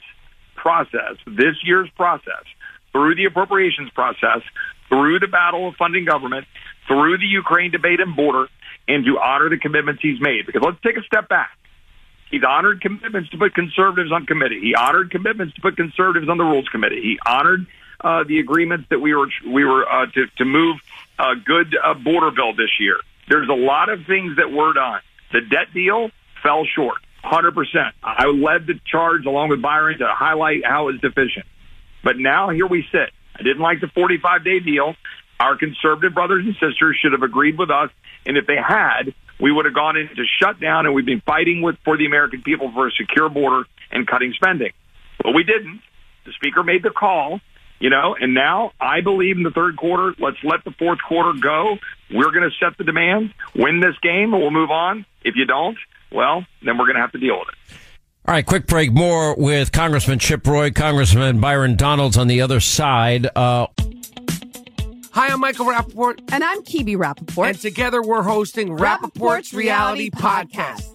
process, 0.56 1.18
this 1.28 1.56
year's 1.64 1.90
process, 1.92 2.44
through 2.92 3.16
the 3.16 3.26
appropriations 3.26 3.90
process, 3.92 4.42
through 4.88 5.20
the 5.20 5.28
battle 5.28 5.68
of 5.68 5.76
funding 5.76 6.06
government, 6.06 6.48
through 6.88 7.18
the 7.18 7.26
Ukraine 7.26 7.72
debate 7.72 8.00
and 8.00 8.16
border, 8.16 8.48
and 8.88 9.04
to 9.06 9.20
honor 9.20 9.50
the 9.50 9.58
commitments 9.58 10.02
he's 10.02 10.22
made. 10.22 10.46
Because 10.46 10.62
let's 10.64 10.82
take 10.82 10.98
a 10.98 11.04
step 11.04 11.28
back. 11.28 11.52
He's 12.32 12.44
honored 12.44 12.82
commitments 12.82 13.30
to 13.32 13.38
put 13.38 13.54
conservatives 13.54 14.12
on 14.12 14.26
committee. 14.26 14.60
He 14.62 14.76
honored 14.76 15.12
commitments 15.12 15.56
to 15.56 15.62
put 15.62 15.76
conservatives 15.76 16.30
on 16.30 16.38
the 16.38 16.44
rules 16.44 16.68
committee. 16.70 17.02
He 17.02 17.20
honored 17.26 17.68
uh, 18.02 18.24
the 18.24 18.40
agreements 18.40 18.88
that 18.90 19.00
we 19.00 19.14
were 19.14 19.30
we 19.48 19.64
were 19.64 19.88
uh, 19.88 20.06
to 20.08 20.28
to 20.38 20.46
move 20.46 20.78
a 21.20 21.36
good 21.36 21.76
uh, 21.82 21.94
border 21.94 22.32
bill 22.32 22.54
this 22.54 22.80
year. 22.80 22.98
There's 23.30 23.50
a 23.50 23.54
lot 23.54 23.90
of 23.90 24.06
things 24.06 24.38
that 24.38 24.52
were 24.52 24.74
done. 24.74 25.02
The 25.32 25.42
debt 25.42 25.74
deal 25.74 26.12
fell 26.46 26.66
short. 26.66 26.98
100%. 27.24 27.92
I 28.04 28.28
led 28.28 28.68
the 28.68 28.80
charge 28.86 29.26
along 29.26 29.50
with 29.50 29.62
Byron 29.62 29.98
to 30.00 30.08
highlight 30.08 30.64
how 30.64 30.90
it's 30.90 31.02
deficient. 31.02 31.46
But 32.04 32.18
now 32.18 32.50
here 32.50 32.68
we 32.68 32.86
sit. 32.92 33.10
I 33.36 33.42
didn't 33.42 33.62
like 33.62 33.82
the 33.82 33.88
45 33.88 34.44
day 34.44 34.60
deal. 34.60 34.96
Our 35.40 35.58
conservative 35.58 36.14
brothers 36.14 36.46
and 36.46 36.54
sisters 36.54 36.98
should 37.02 37.12
have 37.14 37.24
agreed 37.24 37.58
with 37.58 37.72
us. 37.72 37.90
And 38.26 38.38
if 38.38 38.46
they 38.46 38.56
had, 38.56 39.14
we 39.40 39.52
would 39.52 39.66
have 39.66 39.74
gone 39.74 39.98
into 39.98 40.24
shutdown 40.40 40.86
and 40.86 40.94
we've 40.94 41.06
been 41.06 41.22
fighting 41.22 41.62
with 41.62 41.78
for 41.84 41.98
the 41.98 42.06
American 42.06 42.42
people 42.44 42.72
for 42.72 42.88
a 42.88 42.92
secure 42.92 43.28
border 43.28 43.68
and 43.92 44.08
cutting 44.08 44.34
spending. 44.34 44.72
But 45.22 45.34
we 45.34 45.44
didn't. 45.44 45.82
The 46.26 46.32
speaker 46.34 46.64
made 46.64 46.84
the 46.84 46.92
call, 46.92 47.42
you 47.80 47.90
know, 47.90 48.16
and 48.20 48.34
now 48.34 48.72
I 48.80 49.02
believe 49.02 49.38
in 49.38 49.44
the 49.44 49.52
third 49.52 49.78
quarter. 49.78 50.14
Let's 50.18 50.38
let 50.44 50.64
the 50.64 50.72
fourth 50.72 51.00
quarter 51.08 51.38
go. 51.40 51.78
We're 52.12 52.32
going 52.32 52.50
to 52.50 52.56
set 52.60 52.78
the 52.78 52.84
demand, 52.84 53.34
win 53.56 53.80
this 53.80 53.98
game, 54.02 54.34
and 54.34 54.42
we'll 54.42 54.52
move 54.52 54.72
on. 54.72 55.06
If 55.24 55.36
you 55.36 55.46
don't, 55.46 55.78
well, 56.16 56.46
then 56.64 56.78
we're 56.78 56.86
going 56.86 56.96
to 56.96 57.02
have 57.02 57.12
to 57.12 57.20
deal 57.20 57.38
with 57.38 57.50
it. 57.50 57.78
All 58.28 58.34
right, 58.34 58.46
quick 58.46 58.66
break. 58.66 58.92
More 58.92 59.36
with 59.36 59.72
Congressman 59.72 60.18
Chip 60.18 60.48
Roy, 60.48 60.72
Congressman 60.72 61.40
Byron 61.40 61.76
Donalds 61.76 62.18
on 62.18 62.28
the 62.28 62.42
other 62.42 62.60
side. 62.60 63.28
Uh, 63.36 63.68
Hi, 65.12 65.28
I'm 65.28 65.40
Michael 65.40 65.66
Rapaport. 65.68 66.20
And 66.32 66.44
I'm 66.44 66.62
Kebe 66.64 66.98
Rapaport. 66.98 67.48
And 67.50 67.60
together 67.60 68.02
we're 68.02 68.24
hosting 68.24 68.70
Rapaport's, 68.70 69.14
Rapaport's 69.14 69.54
Reality, 69.54 70.10
Reality 70.10 70.12
Podcast. 70.12 70.82
Podcast. 70.82 70.95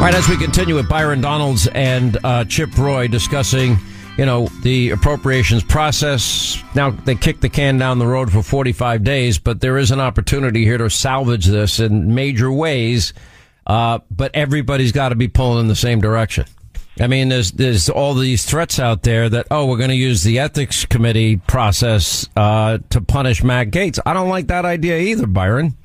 All 0.00 0.06
right, 0.06 0.14
as 0.14 0.30
we 0.30 0.38
continue 0.38 0.76
with 0.76 0.88
Byron 0.88 1.20
Donalds 1.20 1.66
and 1.66 2.16
uh, 2.24 2.46
Chip 2.46 2.78
Roy 2.78 3.06
discussing, 3.06 3.76
you 4.16 4.24
know, 4.24 4.46
the 4.62 4.92
appropriations 4.92 5.62
process. 5.62 6.64
Now 6.74 6.88
they 6.88 7.14
kicked 7.14 7.42
the 7.42 7.50
can 7.50 7.76
down 7.76 7.98
the 7.98 8.06
road 8.06 8.32
for 8.32 8.42
45 8.42 9.04
days, 9.04 9.38
but 9.38 9.60
there 9.60 9.76
is 9.76 9.90
an 9.90 10.00
opportunity 10.00 10.64
here 10.64 10.78
to 10.78 10.88
salvage 10.88 11.44
this 11.44 11.80
in 11.80 12.14
major 12.14 12.50
ways. 12.50 13.12
Uh, 13.66 13.98
but 14.10 14.34
everybody's 14.34 14.92
got 14.92 15.10
to 15.10 15.16
be 15.16 15.28
pulling 15.28 15.60
in 15.60 15.68
the 15.68 15.76
same 15.76 16.00
direction. 16.00 16.46
I 16.98 17.06
mean, 17.06 17.28
there's 17.28 17.52
there's 17.52 17.90
all 17.90 18.14
these 18.14 18.46
threats 18.46 18.80
out 18.80 19.02
there 19.02 19.28
that 19.28 19.48
oh, 19.50 19.66
we're 19.66 19.76
going 19.76 19.90
to 19.90 19.96
use 19.96 20.22
the 20.22 20.38
ethics 20.38 20.86
committee 20.86 21.36
process 21.36 22.26
uh, 22.36 22.78
to 22.88 23.02
punish 23.02 23.42
Matt 23.42 23.68
Gaetz. 23.68 23.98
I 24.06 24.14
don't 24.14 24.30
like 24.30 24.46
that 24.46 24.64
idea 24.64 24.96
either, 24.96 25.26
Byron. 25.26 25.76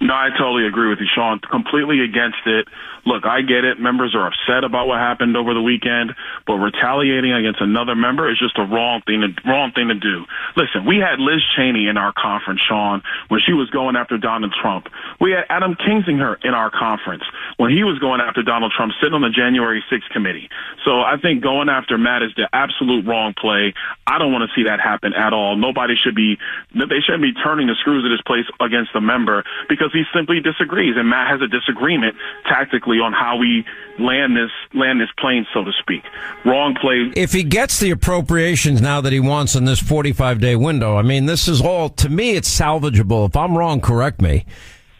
No, 0.00 0.14
I 0.14 0.30
totally 0.36 0.66
agree 0.66 0.88
with 0.88 0.98
you, 0.98 1.06
Sean. 1.14 1.38
Completely 1.38 2.00
against 2.00 2.38
it. 2.46 2.66
Look, 3.06 3.24
I 3.24 3.42
get 3.42 3.64
it. 3.64 3.80
Members 3.80 4.14
are 4.14 4.26
upset 4.26 4.64
about 4.64 4.86
what 4.86 4.98
happened 4.98 5.36
over 5.36 5.54
the 5.54 5.62
weekend, 5.62 6.12
but 6.46 6.54
retaliating 6.54 7.32
against 7.32 7.60
another 7.60 7.94
member 7.94 8.30
is 8.30 8.38
just 8.38 8.58
a 8.58 8.64
wrong 8.64 9.02
thing 9.06 9.22
to 9.22 9.30
wrong 9.48 9.72
thing 9.72 9.88
to 9.88 9.94
do. 9.94 10.24
Listen, 10.56 10.84
we 10.86 10.98
had 10.98 11.18
Liz 11.18 11.40
Cheney 11.56 11.88
in 11.88 11.96
our 11.96 12.12
conference, 12.12 12.60
Sean, 12.66 13.02
when 13.28 13.40
she 13.40 13.52
was 13.52 13.70
going 13.70 13.96
after 13.96 14.18
Donald 14.18 14.54
Trump. 14.60 14.88
We 15.20 15.32
had 15.32 15.44
Adam 15.48 15.74
Kinzinger 15.74 16.44
in 16.44 16.54
our 16.54 16.70
conference 16.70 17.24
when 17.56 17.70
he 17.70 17.84
was 17.84 17.98
going 17.98 18.20
after 18.20 18.42
Donald 18.42 18.72
Trump, 18.76 18.92
sitting 19.00 19.14
on 19.14 19.22
the 19.22 19.30
January 19.30 19.82
6th 19.90 20.08
committee. 20.10 20.48
So 20.84 21.00
I 21.00 21.16
think 21.20 21.42
going 21.42 21.68
after 21.68 21.98
Matt 21.98 22.22
is 22.22 22.32
the 22.36 22.48
absolute 22.52 23.06
wrong 23.06 23.34
play. 23.38 23.74
I 24.06 24.18
don't 24.18 24.32
want 24.32 24.48
to 24.48 24.52
see 24.56 24.68
that 24.68 24.80
happen 24.80 25.12
at 25.14 25.32
all. 25.32 25.56
Nobody 25.56 25.94
should 25.94 26.14
be 26.14 26.36
they 26.74 27.00
shouldn't 27.04 27.22
be 27.22 27.32
turning 27.32 27.66
the 27.66 27.76
screws 27.80 28.04
of 28.04 28.10
this 28.10 28.22
place 28.26 28.46
against 28.60 28.92
the 28.92 29.00
member 29.00 29.44
because 29.68 29.92
he 29.92 30.02
simply 30.14 30.40
disagrees, 30.40 30.96
and 30.96 31.08
Matt 31.08 31.30
has 31.30 31.40
a 31.40 31.48
disagreement 31.48 32.16
tactically 32.44 32.89
on 32.98 33.12
how 33.12 33.36
we 33.36 33.64
land 33.98 34.36
this 34.36 34.50
land 34.74 35.00
this 35.00 35.08
plane, 35.18 35.46
so 35.52 35.62
to 35.64 35.72
speak. 35.80 36.02
Wrong 36.44 36.74
play. 36.80 37.12
If 37.16 37.32
he 37.32 37.42
gets 37.44 37.78
the 37.78 37.90
appropriations 37.90 38.80
now 38.80 39.00
that 39.00 39.12
he 39.12 39.20
wants 39.20 39.54
in 39.54 39.64
this 39.64 39.80
45 39.80 40.40
day 40.40 40.56
window, 40.56 40.96
I 40.96 41.02
mean, 41.02 41.26
this 41.26 41.48
is 41.48 41.60
all 41.60 41.88
to 41.90 42.08
me. 42.08 42.32
It's 42.32 42.48
salvageable. 42.48 43.28
If 43.28 43.36
I'm 43.36 43.56
wrong, 43.56 43.80
correct 43.80 44.20
me. 44.20 44.46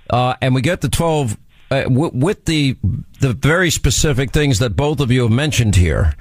Uh, 0.08 0.34
and 0.40 0.54
we 0.54 0.60
get 0.60 0.80
the 0.80 0.88
12 0.88 1.36
uh, 1.70 1.82
w- 1.84 2.10
with 2.12 2.44
the 2.44 2.76
the 3.20 3.32
very 3.32 3.70
specific 3.70 4.32
things 4.32 4.58
that 4.58 4.76
both 4.76 5.00
of 5.00 5.10
you 5.10 5.22
have 5.22 5.32
mentioned 5.32 5.76
here. 5.76 6.14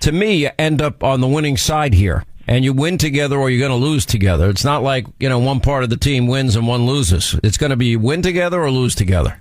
To 0.00 0.12
me, 0.12 0.36
you 0.36 0.50
end 0.58 0.82
up 0.82 1.02
on 1.02 1.20
the 1.20 1.28
winning 1.28 1.56
side 1.56 1.94
here 1.94 2.24
and 2.46 2.64
you 2.64 2.72
win 2.72 2.98
together 2.98 3.38
or 3.38 3.48
you're 3.50 3.66
going 3.66 3.80
to 3.80 3.86
lose 3.86 4.04
together. 4.04 4.50
It's 4.50 4.64
not 4.64 4.82
like, 4.82 5.06
you 5.18 5.28
know, 5.28 5.38
one 5.38 5.60
part 5.60 5.84
of 5.84 5.90
the 5.90 5.96
team 5.96 6.26
wins 6.26 6.56
and 6.56 6.66
one 6.66 6.86
loses. 6.86 7.38
It's 7.42 7.56
going 7.56 7.70
to 7.70 7.76
be 7.76 7.96
win 7.96 8.22
together 8.22 8.60
or 8.62 8.70
lose 8.70 8.94
together. 8.94 9.38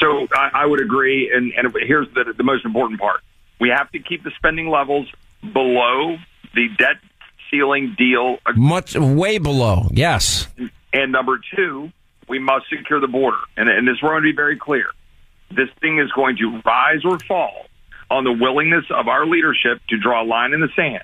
So 0.00 0.28
I, 0.32 0.50
I 0.54 0.66
would 0.66 0.80
agree. 0.80 1.32
And, 1.34 1.52
and 1.56 1.74
here's 1.86 2.08
the, 2.14 2.32
the 2.36 2.44
most 2.44 2.64
important 2.64 3.00
part. 3.00 3.20
We 3.60 3.70
have 3.70 3.90
to 3.92 3.98
keep 3.98 4.22
the 4.22 4.30
spending 4.36 4.68
levels 4.68 5.08
below 5.40 6.16
the 6.54 6.68
debt 6.78 6.96
ceiling 7.50 7.94
deal. 7.98 8.38
Much, 8.54 8.96
way 8.96 9.38
below. 9.38 9.88
Yes. 9.90 10.48
And 10.92 11.12
number 11.12 11.40
two, 11.56 11.90
we 12.28 12.38
must 12.38 12.66
secure 12.68 13.00
the 13.00 13.08
border. 13.08 13.38
And, 13.56 13.68
and 13.68 13.86
this, 13.88 13.96
we're 14.02 14.10
going 14.10 14.22
to 14.22 14.30
be 14.30 14.36
very 14.36 14.56
clear. 14.56 14.86
This 15.50 15.68
thing 15.80 15.98
is 15.98 16.10
going 16.12 16.36
to 16.36 16.60
rise 16.64 17.04
or 17.04 17.18
fall 17.20 17.66
on 18.10 18.24
the 18.24 18.32
willingness 18.32 18.84
of 18.90 19.08
our 19.08 19.26
leadership 19.26 19.80
to 19.88 19.98
draw 19.98 20.22
a 20.22 20.26
line 20.26 20.52
in 20.52 20.60
the 20.60 20.68
sand 20.76 21.02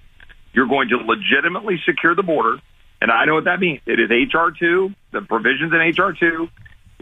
you're 0.54 0.68
going 0.68 0.88
to 0.88 0.96
legitimately 0.96 1.82
secure 1.84 2.14
the 2.14 2.22
border. 2.22 2.60
And 3.02 3.10
I 3.10 3.26
know 3.26 3.34
what 3.34 3.44
that 3.44 3.60
means. 3.60 3.80
It 3.86 4.00
is 4.00 4.08
HR2, 4.08 4.94
the 5.10 5.20
provisions 5.22 5.72
in 5.72 5.78
HR2. 5.78 6.48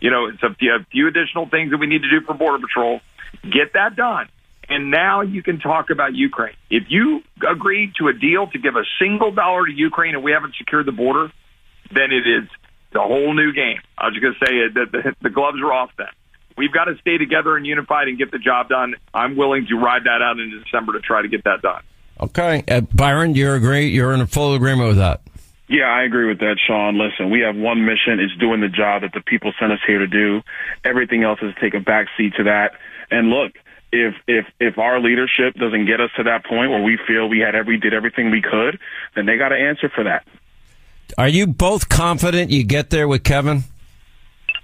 You 0.02 0.10
know, 0.10 0.26
it's 0.26 0.42
a 0.42 0.52
few, 0.58 0.74
a 0.74 0.84
few 0.90 1.06
additional 1.06 1.48
things 1.48 1.70
that 1.70 1.78
we 1.78 1.86
need 1.86 2.02
to 2.02 2.10
do 2.10 2.26
for 2.26 2.34
Border 2.34 2.58
Patrol. 2.58 3.00
Get 3.44 3.74
that 3.74 3.94
done. 3.94 4.28
And 4.68 4.90
now 4.90 5.20
you 5.20 5.44
can 5.44 5.60
talk 5.60 5.90
about 5.90 6.12
Ukraine. 6.12 6.56
If 6.70 6.84
you 6.88 7.22
agree 7.48 7.92
to 7.98 8.08
a 8.08 8.12
deal 8.12 8.48
to 8.48 8.58
give 8.58 8.74
a 8.74 8.82
single 8.98 9.30
dollar 9.30 9.64
to 9.64 9.72
Ukraine 9.72 10.16
and 10.16 10.24
we 10.24 10.32
haven't 10.32 10.54
secured 10.58 10.86
the 10.86 10.92
border, 10.92 11.30
then 11.94 12.10
it 12.10 12.26
is 12.26 12.48
the 12.92 13.00
whole 13.00 13.32
new 13.32 13.52
game. 13.52 13.78
I 13.96 14.06
was 14.06 14.14
just 14.14 14.22
going 14.22 14.34
to 14.34 14.44
say 14.44 14.52
that 14.74 14.92
the, 14.92 15.14
the 15.22 15.30
gloves 15.30 15.58
are 15.62 15.72
off 15.72 15.90
then. 15.96 16.08
We've 16.56 16.72
got 16.72 16.84
to 16.84 16.96
stay 17.00 17.16
together 17.16 17.56
and 17.56 17.64
unified 17.64 18.08
and 18.08 18.18
get 18.18 18.32
the 18.32 18.38
job 18.38 18.68
done. 18.68 18.94
I'm 19.14 19.36
willing 19.36 19.66
to 19.68 19.76
ride 19.76 20.02
that 20.04 20.20
out 20.20 20.40
in 20.40 20.62
December 20.64 20.94
to 20.94 21.00
try 21.00 21.22
to 21.22 21.28
get 21.28 21.44
that 21.44 21.62
done. 21.62 21.82
Okay, 22.20 22.64
uh, 22.68 22.80
Byron, 22.92 23.34
you 23.34 23.52
agree? 23.52 23.86
You're 23.88 24.12
in 24.12 24.26
full 24.26 24.54
agreement 24.54 24.88
with 24.88 24.98
that. 24.98 25.22
Yeah, 25.72 25.88
I 25.88 26.02
agree 26.02 26.28
with 26.28 26.40
that, 26.40 26.58
Sean. 26.66 26.98
Listen, 26.98 27.30
we 27.30 27.40
have 27.40 27.56
one 27.56 27.86
mission: 27.86 28.20
it's 28.20 28.36
doing 28.38 28.60
the 28.60 28.68
job 28.68 29.00
that 29.02 29.12
the 29.14 29.22
people 29.22 29.54
sent 29.58 29.72
us 29.72 29.78
here 29.86 30.00
to 30.00 30.06
do. 30.06 30.42
Everything 30.84 31.24
else 31.24 31.38
is 31.40 31.54
take 31.62 31.72
a 31.72 31.78
backseat 31.78 32.36
to 32.36 32.44
that. 32.44 32.72
And 33.10 33.30
look, 33.30 33.52
if 33.90 34.14
if 34.28 34.44
if 34.60 34.76
our 34.76 35.00
leadership 35.00 35.54
doesn't 35.54 35.86
get 35.86 35.98
us 35.98 36.10
to 36.18 36.24
that 36.24 36.44
point 36.44 36.72
where 36.72 36.82
we 36.82 36.98
feel 37.06 37.26
we 37.26 37.38
had 37.38 37.54
every 37.54 37.78
did 37.78 37.94
everything 37.94 38.30
we 38.30 38.42
could, 38.42 38.78
then 39.16 39.24
they 39.24 39.38
got 39.38 39.48
to 39.48 39.56
answer 39.56 39.88
for 39.88 40.04
that. 40.04 40.26
Are 41.16 41.28
you 41.28 41.46
both 41.46 41.88
confident 41.88 42.50
you 42.50 42.64
get 42.64 42.90
there 42.90 43.08
with 43.08 43.24
Kevin? 43.24 43.64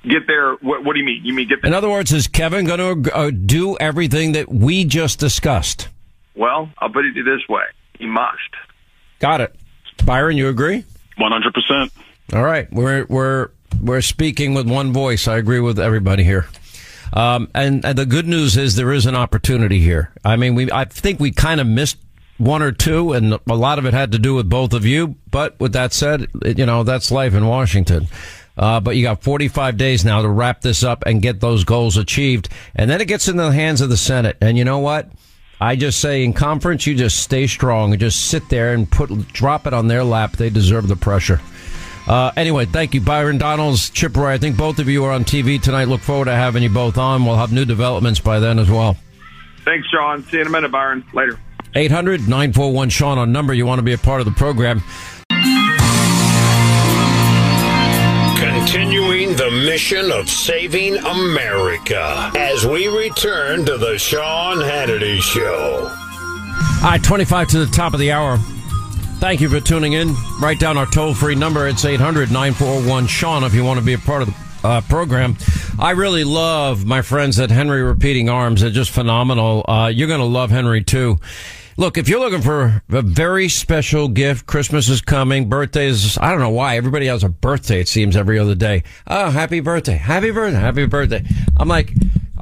Get 0.02 0.26
there. 0.26 0.56
What, 0.56 0.84
what 0.84 0.92
do 0.92 0.98
you 0.98 1.06
mean? 1.06 1.24
You 1.24 1.32
mean 1.32 1.48
get 1.48 1.62
there? 1.62 1.70
In 1.70 1.74
other 1.74 1.88
words, 1.88 2.12
is 2.12 2.28
Kevin 2.28 2.66
going 2.66 3.02
to 3.02 3.16
uh, 3.16 3.30
do 3.30 3.78
everything 3.78 4.32
that 4.32 4.50
we 4.50 4.84
just 4.84 5.18
discussed? 5.18 5.88
Well, 6.34 6.68
I'll 6.76 6.90
put 6.90 7.06
it 7.06 7.14
this 7.14 7.48
way: 7.48 7.64
he 7.98 8.04
must. 8.04 8.36
Got 9.20 9.40
it, 9.40 9.56
Byron. 10.04 10.36
You 10.36 10.48
agree? 10.48 10.84
One 11.18 11.32
hundred 11.32 11.54
percent. 11.54 11.92
All 12.32 12.42
right, 12.42 12.72
we're 12.72 13.04
we're 13.08 13.50
we're 13.80 14.00
speaking 14.00 14.54
with 14.54 14.68
one 14.68 14.92
voice. 14.92 15.28
I 15.28 15.36
agree 15.36 15.60
with 15.60 15.78
everybody 15.78 16.24
here. 16.24 16.46
Um, 17.12 17.48
and, 17.54 17.84
and 17.84 17.96
the 17.96 18.06
good 18.06 18.26
news 18.26 18.56
is 18.56 18.76
there 18.76 18.92
is 18.92 19.06
an 19.06 19.16
opportunity 19.16 19.80
here. 19.80 20.12
I 20.24 20.36
mean, 20.36 20.54
we 20.54 20.70
I 20.70 20.84
think 20.84 21.20
we 21.20 21.30
kind 21.30 21.60
of 21.60 21.66
missed 21.66 21.98
one 22.36 22.62
or 22.62 22.72
two, 22.72 23.12
and 23.12 23.38
a 23.46 23.54
lot 23.54 23.78
of 23.78 23.86
it 23.86 23.94
had 23.94 24.12
to 24.12 24.18
do 24.18 24.34
with 24.34 24.48
both 24.48 24.72
of 24.72 24.84
you. 24.84 25.16
But 25.30 25.58
with 25.58 25.72
that 25.72 25.92
said, 25.92 26.28
you 26.44 26.66
know 26.66 26.84
that's 26.84 27.10
life 27.10 27.34
in 27.34 27.46
Washington. 27.46 28.08
Uh, 28.56 28.80
but 28.80 28.96
you 28.96 29.04
got 29.04 29.22
45 29.22 29.76
days 29.76 30.04
now 30.04 30.20
to 30.20 30.28
wrap 30.28 30.62
this 30.62 30.82
up 30.82 31.04
and 31.06 31.22
get 31.22 31.40
those 31.40 31.62
goals 31.62 31.96
achieved, 31.96 32.48
and 32.74 32.90
then 32.90 33.00
it 33.00 33.06
gets 33.06 33.28
into 33.28 33.42
the 33.42 33.52
hands 33.52 33.80
of 33.80 33.88
the 33.88 33.96
Senate. 33.96 34.36
And 34.40 34.58
you 34.58 34.64
know 34.64 34.80
what? 34.80 35.08
I 35.60 35.74
just 35.76 36.00
say 36.00 36.24
in 36.24 36.32
conference, 36.32 36.86
you 36.86 36.94
just 36.94 37.20
stay 37.20 37.46
strong 37.46 37.92
and 37.92 38.00
just 38.00 38.26
sit 38.26 38.48
there 38.48 38.74
and 38.74 38.88
put 38.88 39.10
drop 39.28 39.66
it 39.66 39.74
on 39.74 39.88
their 39.88 40.04
lap. 40.04 40.32
They 40.36 40.50
deserve 40.50 40.86
the 40.86 40.96
pressure. 40.96 41.40
Uh, 42.06 42.32
anyway, 42.36 42.64
thank 42.64 42.94
you, 42.94 43.00
Byron 43.00 43.38
Donalds, 43.38 43.90
Chip 43.90 44.16
Roy. 44.16 44.32
I 44.32 44.38
think 44.38 44.56
both 44.56 44.78
of 44.78 44.88
you 44.88 45.04
are 45.04 45.12
on 45.12 45.24
TV 45.24 45.60
tonight. 45.60 45.88
Look 45.88 46.00
forward 46.00 46.24
to 46.26 46.34
having 46.34 46.62
you 46.62 46.70
both 46.70 46.96
on. 46.96 47.26
We'll 47.26 47.36
have 47.36 47.52
new 47.52 47.66
developments 47.66 48.18
by 48.18 48.38
then 48.38 48.58
as 48.58 48.70
well. 48.70 48.96
Thanks, 49.64 49.86
Sean. 49.88 50.22
See 50.24 50.36
you 50.36 50.42
in 50.42 50.46
a 50.46 50.50
minute, 50.50 50.70
Byron. 50.70 51.04
Later. 51.12 51.38
800 51.74 52.20
941 52.22 52.88
Sean 52.88 53.18
on 53.18 53.30
number. 53.30 53.52
You 53.52 53.66
want 53.66 53.80
to 53.80 53.82
be 53.82 53.92
a 53.92 53.98
part 53.98 54.20
of 54.20 54.24
the 54.24 54.32
program. 54.32 54.82
Continuing 58.38 58.88
the 58.88 58.97
mission 59.68 60.10
of 60.10 60.30
saving 60.30 60.96
America 60.96 62.32
as 62.34 62.66
we 62.66 62.88
return 62.88 63.66
to 63.66 63.76
the 63.76 63.98
Sean 63.98 64.56
Hannity 64.56 65.20
Show. 65.20 65.92
All 66.82 66.90
right, 66.90 67.04
25 67.04 67.48
to 67.48 67.66
the 67.66 67.70
top 67.70 67.92
of 67.92 68.00
the 68.00 68.10
hour. 68.10 68.38
Thank 69.18 69.42
you 69.42 69.50
for 69.50 69.60
tuning 69.60 69.92
in. 69.92 70.14
Write 70.40 70.58
down 70.58 70.78
our 70.78 70.86
toll 70.86 71.12
free 71.12 71.34
number. 71.34 71.68
It's 71.68 71.84
800 71.84 72.30
941 72.30 73.08
Sean 73.08 73.44
if 73.44 73.52
you 73.52 73.62
want 73.62 73.78
to 73.78 73.84
be 73.84 73.92
a 73.92 73.98
part 73.98 74.22
of 74.22 74.28
the 74.28 74.34
uh, 74.66 74.80
program. 74.88 75.36
I 75.78 75.90
really 75.90 76.24
love 76.24 76.86
my 76.86 77.02
friends 77.02 77.38
at 77.38 77.50
Henry 77.50 77.82
Repeating 77.82 78.30
Arms. 78.30 78.62
They're 78.62 78.70
just 78.70 78.90
phenomenal. 78.90 79.66
Uh, 79.68 79.88
you're 79.88 80.08
going 80.08 80.20
to 80.20 80.24
love 80.24 80.48
Henry 80.50 80.82
too. 80.82 81.18
Look, 81.78 81.96
if 81.96 82.08
you're 82.08 82.18
looking 82.18 82.42
for 82.42 82.82
a 82.88 83.02
very 83.02 83.48
special 83.48 84.08
gift, 84.08 84.46
Christmas 84.46 84.88
is 84.88 85.00
coming, 85.00 85.48
birthdays, 85.48 86.18
I 86.18 86.32
don't 86.32 86.40
know 86.40 86.50
why. 86.50 86.76
Everybody 86.76 87.06
has 87.06 87.22
a 87.22 87.28
birthday, 87.28 87.78
it 87.78 87.86
seems, 87.86 88.16
every 88.16 88.36
other 88.36 88.56
day. 88.56 88.82
Oh, 89.06 89.30
happy 89.30 89.60
birthday, 89.60 89.94
happy 89.94 90.32
birthday, 90.32 90.58
happy 90.58 90.86
birthday. 90.86 91.22
I'm 91.56 91.68
like, 91.68 91.92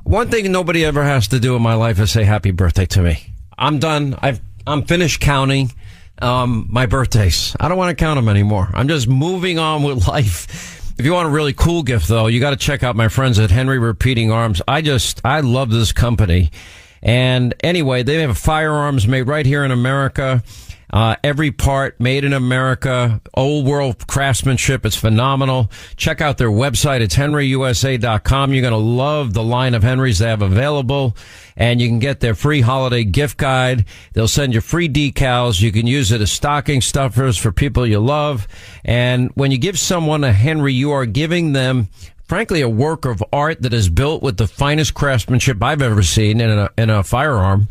one 0.05 0.31
thing 0.31 0.51
nobody 0.51 0.87
ever 0.87 1.05
has 1.05 1.29
to 1.29 1.38
do 1.38 1.55
in 1.55 1.61
my 1.61 1.75
life 1.75 2.01
is 2.01 2.12
say 2.12 2.25
happy 2.25 2.51
birthday 2.51 2.87
to 2.87 3.03
me. 3.03 3.35
I'm 3.59 3.79
done. 3.79 4.18
I've, 4.22 4.40
I'm 4.66 4.85
finished 4.85 5.20
counting, 5.20 5.70
um, 6.22 6.68
my 6.70 6.87
birthdays. 6.87 7.55
I 7.61 7.68
don't 7.68 7.77
want 7.77 7.90
to 7.90 8.03
count 8.03 8.16
them 8.16 8.31
anymore. 8.31 8.70
I'm 8.72 8.88
just 8.88 9.07
moving 9.07 9.59
on 9.59 9.83
with 9.83 10.09
life. 10.09 10.96
If 10.99 11.05
you 11.05 11.12
want 11.12 11.29
a 11.29 11.31
really 11.31 11.53
cool 11.53 11.83
gift 11.83 12.09
though, 12.09 12.29
you 12.29 12.40
got 12.40 12.51
to 12.51 12.57
check 12.57 12.83
out 12.83 12.96
my 12.96 13.09
friends 13.09 13.38
at 13.38 13.51
Henry 13.51 13.79
Repeating 13.79 14.33
Arms. 14.33 14.62
I 14.66 14.81
just, 14.81 15.20
I 15.27 15.40
love 15.40 15.68
this 15.68 15.92
company. 15.92 16.53
And 17.02 17.54
anyway, 17.62 18.02
they 18.02 18.20
have 18.22 18.38
firearms 18.38 19.06
made 19.06 19.22
right 19.22 19.46
here 19.46 19.64
in 19.64 19.70
America. 19.70 20.42
Uh, 20.92 21.16
every 21.24 21.50
part 21.50 22.00
made 22.00 22.24
in 22.24 22.32
America, 22.32 23.20
old 23.35 23.66
world 23.66 24.06
craftsmanship. 24.06 24.87
It's 24.87 24.96
phenomenal. 24.96 25.70
Check 25.96 26.20
out 26.20 26.38
their 26.38 26.50
website. 26.50 27.00
It's 27.00 27.16
henryusa.com. 27.16 28.52
You're 28.52 28.62
going 28.62 28.70
to 28.70 28.76
love 28.78 29.35
the 29.35 29.42
line 29.42 29.74
of 29.74 29.82
Henrys 29.82 30.20
they 30.20 30.28
have 30.28 30.42
available 30.42 31.16
and 31.56 31.80
you 31.80 31.88
can 31.88 31.98
get 31.98 32.20
their 32.20 32.35
free 32.35 32.61
holiday 32.61 33.02
gift 33.02 33.37
guide. 33.37 33.85
They'll 34.12 34.28
send 34.28 34.54
you 34.54 34.61
free 34.61 34.88
decals. 34.88 35.61
You 35.61 35.72
can 35.72 35.87
use 35.87 36.12
it 36.12 36.20
as 36.20 36.30
stocking 36.30 36.80
stuffers 36.80 37.37
for 37.37 37.50
people 37.50 37.87
you 37.87 37.98
love. 37.98 38.46
And 38.85 39.30
when 39.35 39.50
you 39.50 39.59
give 39.59 39.78
someone 39.78 40.22
a 40.22 40.32
Henry, 40.32 40.72
you 40.72 40.92
are 40.92 41.06
giving 41.06 41.52
them 41.52 41.88
frankly, 42.26 42.60
a 42.60 42.68
work 42.68 43.04
of 43.04 43.22
art 43.32 43.62
that 43.62 43.72
is 43.72 43.88
built 43.88 44.22
with 44.22 44.36
the 44.36 44.46
finest 44.46 44.94
craftsmanship 44.94 45.62
I've 45.62 45.82
ever 45.82 46.02
seen 46.02 46.40
in 46.40 46.50
a, 46.50 46.70
in 46.76 46.90
a 46.90 47.02
firearm. 47.02 47.68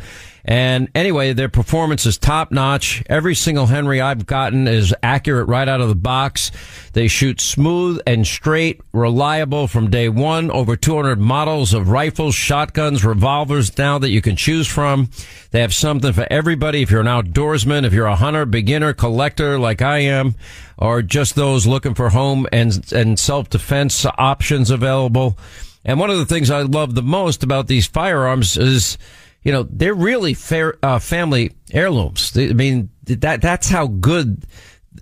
And 0.48 0.90
anyway, 0.94 1.34
their 1.34 1.50
performance 1.50 2.06
is 2.06 2.20
top 2.20 2.52
notch. 2.52 3.04
Every 3.08 3.34
single 3.34 3.66
Henry 3.66 4.00
I've 4.00 4.28
gotten 4.28 4.68
is 4.68 4.94
accurate 5.02 5.48
right 5.48 5.68
out 5.68 5.82
of 5.82 5.90
the 5.90 5.96
box. 5.96 6.52
They 6.94 7.08
shoot 7.08 7.42
smooth 7.42 8.00
and 8.06 8.28
straight, 8.28 8.80
reliable 8.94 9.68
from 9.68 9.90
day 9.90 10.08
one. 10.08 10.52
Over 10.52 10.76
200 10.76 11.20
models 11.20 11.74
of 11.74 11.90
rifles, 11.90 12.36
shotguns, 12.36 13.04
revolvers 13.04 13.76
now 13.76 13.98
that 13.98 14.12
you 14.12 14.22
can 14.22 14.36
choose 14.36 14.68
from. 14.68 15.10
They 15.50 15.62
have 15.62 15.74
something 15.74 16.14
for 16.14 16.28
everybody. 16.30 16.84
If 16.84 16.92
you're 16.92 17.02
an 17.02 17.08
outdoorsman, 17.08 17.84
if 17.84 17.92
you're 17.92 18.06
a 18.06 18.16
hunter, 18.16 18.46
beginner, 18.46 18.94
collector 18.94 19.58
like 19.58 19.82
I 19.82 20.00
am, 20.00 20.36
or 20.78 21.02
just 21.02 21.34
those 21.34 21.66
looking 21.66 21.96
for 21.96 22.12
home 22.12 22.46
and, 22.52 22.94
and 22.94 23.18
self-defense 23.18 24.06
options 24.06 24.70
available. 24.70 25.40
And 25.84 26.00
one 26.00 26.12
of 26.12 26.18
the 26.20 26.26
things 26.26 26.52
I 26.52 26.62
love 26.62 26.94
the 26.94 27.02
most 27.02 27.44
about 27.44 27.66
these 27.66 27.88
firearms 27.88 28.58
is 28.58 29.00
you 29.46 29.52
know, 29.52 29.64
they're 29.70 29.94
really 29.94 30.34
fair, 30.34 30.76
uh, 30.84 31.00
family 31.00 31.54
heirlooms. 31.72 32.36
I 32.36 32.48
mean, 32.48 32.90
that, 33.04 33.42
that's 33.42 33.70
how 33.70 33.88
good 33.88 34.44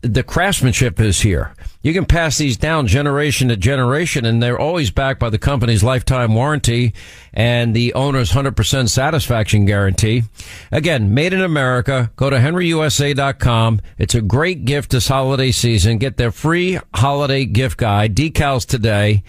the 0.01 0.21
craftsmanship 0.23 0.99
is 0.99 1.21
here. 1.21 1.53
You 1.82 1.93
can 1.93 2.06
pass 2.06 2.38
these 2.38 2.58
down 2.58 2.88
generation 2.88 3.47
to 3.47 3.58
generation 3.58 4.25
and 4.25 4.43
they're 4.43 4.60
always 4.60 4.91
backed 4.91 5.19
by 5.19 5.29
the 5.29 5.38
company's 5.38 5.84
lifetime 5.84 6.36
warranty 6.36 6.93
and 7.34 7.73
the 7.73 7.93
owner's 7.93 8.32
100% 8.32 8.89
satisfaction 8.89 9.65
guarantee. 9.65 10.23
Again, 10.71 11.13
made 11.13 11.32
in 11.32 11.41
America. 11.41 12.12
Go 12.17 12.29
to 12.29 12.38
henryusa.com. 12.38 13.82
It's 13.97 14.15
a 14.15 14.21
great 14.21 14.65
gift 14.65 14.91
this 14.91 15.08
holiday 15.08 15.51
season. 15.51 15.99
Get 15.99 16.17
their 16.17 16.32
free 16.32 16.79
holiday 16.93 17.45
gift 17.45 17.77
guide, 17.77 18.13
decals 18.13 18.65
today 18.65 19.23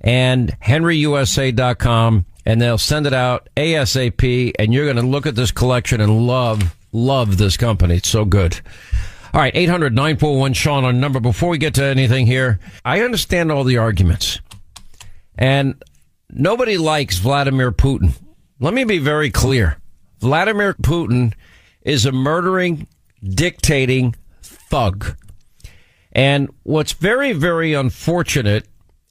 and 0.00 0.58
henryusa.com 0.60 2.26
and 2.46 2.62
they'll 2.62 2.78
send 2.78 3.06
it 3.06 3.12
out 3.12 3.48
ASAP. 3.56 4.52
And 4.58 4.72
you're 4.72 4.84
going 4.84 4.96
to 4.96 5.02
look 5.02 5.26
at 5.26 5.34
this 5.34 5.50
collection 5.50 6.00
and 6.00 6.26
love, 6.26 6.76
love 6.92 7.36
this 7.36 7.56
company. 7.56 7.96
It's 7.96 8.08
so 8.08 8.24
good. 8.24 8.60
All 9.34 9.40
right, 9.40 9.54
800 9.54 9.92
941 9.92 10.52
Sean, 10.54 10.84
our 10.84 10.92
number. 10.92 11.20
Before 11.20 11.50
we 11.50 11.58
get 11.58 11.74
to 11.74 11.84
anything 11.84 12.26
here, 12.26 12.60
I 12.84 13.02
understand 13.02 13.52
all 13.52 13.64
the 13.64 13.78
arguments. 13.78 14.40
And 15.36 15.82
nobody 16.30 16.78
likes 16.78 17.18
Vladimir 17.18 17.72
Putin. 17.72 18.12
Let 18.60 18.72
me 18.72 18.84
be 18.84 18.98
very 18.98 19.30
clear. 19.30 19.76
Vladimir 20.20 20.72
Putin 20.72 21.34
is 21.82 22.06
a 22.06 22.12
murdering, 22.12 22.86
dictating 23.22 24.14
thug. 24.40 25.16
And 26.12 26.48
what's 26.62 26.92
very, 26.92 27.32
very 27.32 27.74
unfortunate 27.74 28.66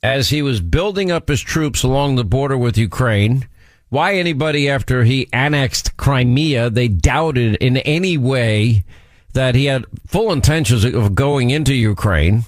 as 0.06 0.30
he 0.30 0.44
was 0.44 0.62
building 0.62 1.10
up 1.10 1.30
his 1.30 1.42
troops 1.42 1.82
along 1.82 2.14
the 2.16 2.24
border 2.24 2.56
with 2.56 2.78
Ukraine, 2.78 3.48
why 3.90 4.14
anybody 4.14 4.70
after 4.70 5.04
he 5.04 5.28
annexed 5.34 5.98
Crimea, 5.98 6.70
they 6.70 6.88
doubted 6.88 7.56
in 7.56 7.78
any 7.78 8.16
way 8.16 8.86
that 9.34 9.56
he 9.56 9.66
had 9.66 9.84
full 10.06 10.32
intentions 10.32 10.84
of 10.86 11.16
going 11.16 11.50
into 11.50 11.74
Ukraine. 11.74 12.44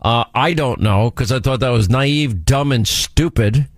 Uh, 0.00 0.24
I 0.34 0.54
don't 0.54 0.80
know 0.80 1.08
because 1.08 1.30
I 1.30 1.38
thought 1.38 1.60
that 1.60 1.68
was 1.68 1.88
naive, 1.88 2.44
dumb, 2.44 2.72
and 2.72 2.86
stupid. 2.88 3.68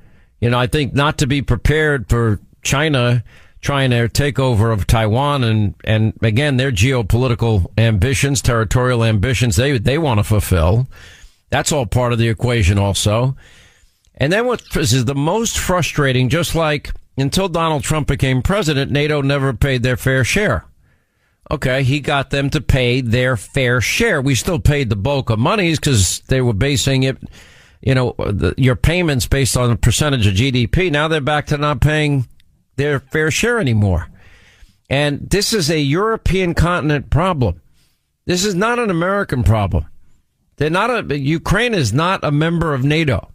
You 0.40 0.48
know, 0.48 0.58
I 0.58 0.66
think 0.66 0.94
not 0.94 1.18
to 1.18 1.26
be 1.26 1.42
prepared 1.42 2.08
for 2.08 2.40
China 2.62 3.22
trying 3.60 3.90
to 3.90 4.08
take 4.08 4.38
over 4.38 4.70
of 4.70 4.86
Taiwan 4.86 5.44
and, 5.44 5.74
and 5.84 6.14
again, 6.22 6.56
their 6.56 6.72
geopolitical 6.72 7.66
ambitions, 7.76 8.40
territorial 8.40 9.04
ambitions, 9.04 9.56
they, 9.56 9.76
they 9.76 9.98
want 9.98 10.20
to 10.20 10.24
fulfill. 10.24 10.88
That's 11.54 11.70
all 11.70 11.86
part 11.86 12.12
of 12.12 12.18
the 12.18 12.26
equation 12.26 12.80
also. 12.80 13.36
And 14.16 14.32
then 14.32 14.44
what 14.44 14.64
is 14.76 15.04
the 15.04 15.14
most 15.14 15.56
frustrating, 15.56 16.28
just 16.28 16.56
like 16.56 16.90
until 17.16 17.48
Donald 17.48 17.84
Trump 17.84 18.08
became 18.08 18.42
president, 18.42 18.90
NATO 18.90 19.22
never 19.22 19.52
paid 19.52 19.84
their 19.84 19.96
fair 19.96 20.24
share. 20.24 20.66
Okay, 21.52 21.84
he 21.84 22.00
got 22.00 22.30
them 22.30 22.50
to 22.50 22.60
pay 22.60 23.00
their 23.02 23.36
fair 23.36 23.80
share. 23.80 24.20
We 24.20 24.34
still 24.34 24.58
paid 24.58 24.90
the 24.90 24.96
bulk 24.96 25.30
of 25.30 25.38
monies 25.38 25.78
because 25.78 26.22
they 26.26 26.40
were 26.40 26.54
basing 26.54 27.04
it, 27.04 27.18
you 27.80 27.94
know, 27.94 28.16
the, 28.18 28.54
your 28.56 28.74
payments 28.74 29.28
based 29.28 29.56
on 29.56 29.70
a 29.70 29.76
percentage 29.76 30.26
of 30.26 30.34
GDP. 30.34 30.90
Now 30.90 31.06
they're 31.06 31.20
back 31.20 31.46
to 31.46 31.56
not 31.56 31.80
paying 31.80 32.26
their 32.74 32.98
fair 32.98 33.30
share 33.30 33.60
anymore. 33.60 34.08
And 34.90 35.30
this 35.30 35.52
is 35.52 35.70
a 35.70 35.78
European 35.78 36.54
continent 36.54 37.10
problem. 37.10 37.60
This 38.26 38.44
is 38.44 38.56
not 38.56 38.80
an 38.80 38.90
American 38.90 39.44
problem. 39.44 39.86
They're 40.56 40.70
not 40.70 41.10
a, 41.10 41.18
Ukraine 41.18 41.74
is 41.74 41.92
not 41.92 42.22
a 42.22 42.30
member 42.30 42.74
of 42.74 42.84
NATO. 42.84 43.30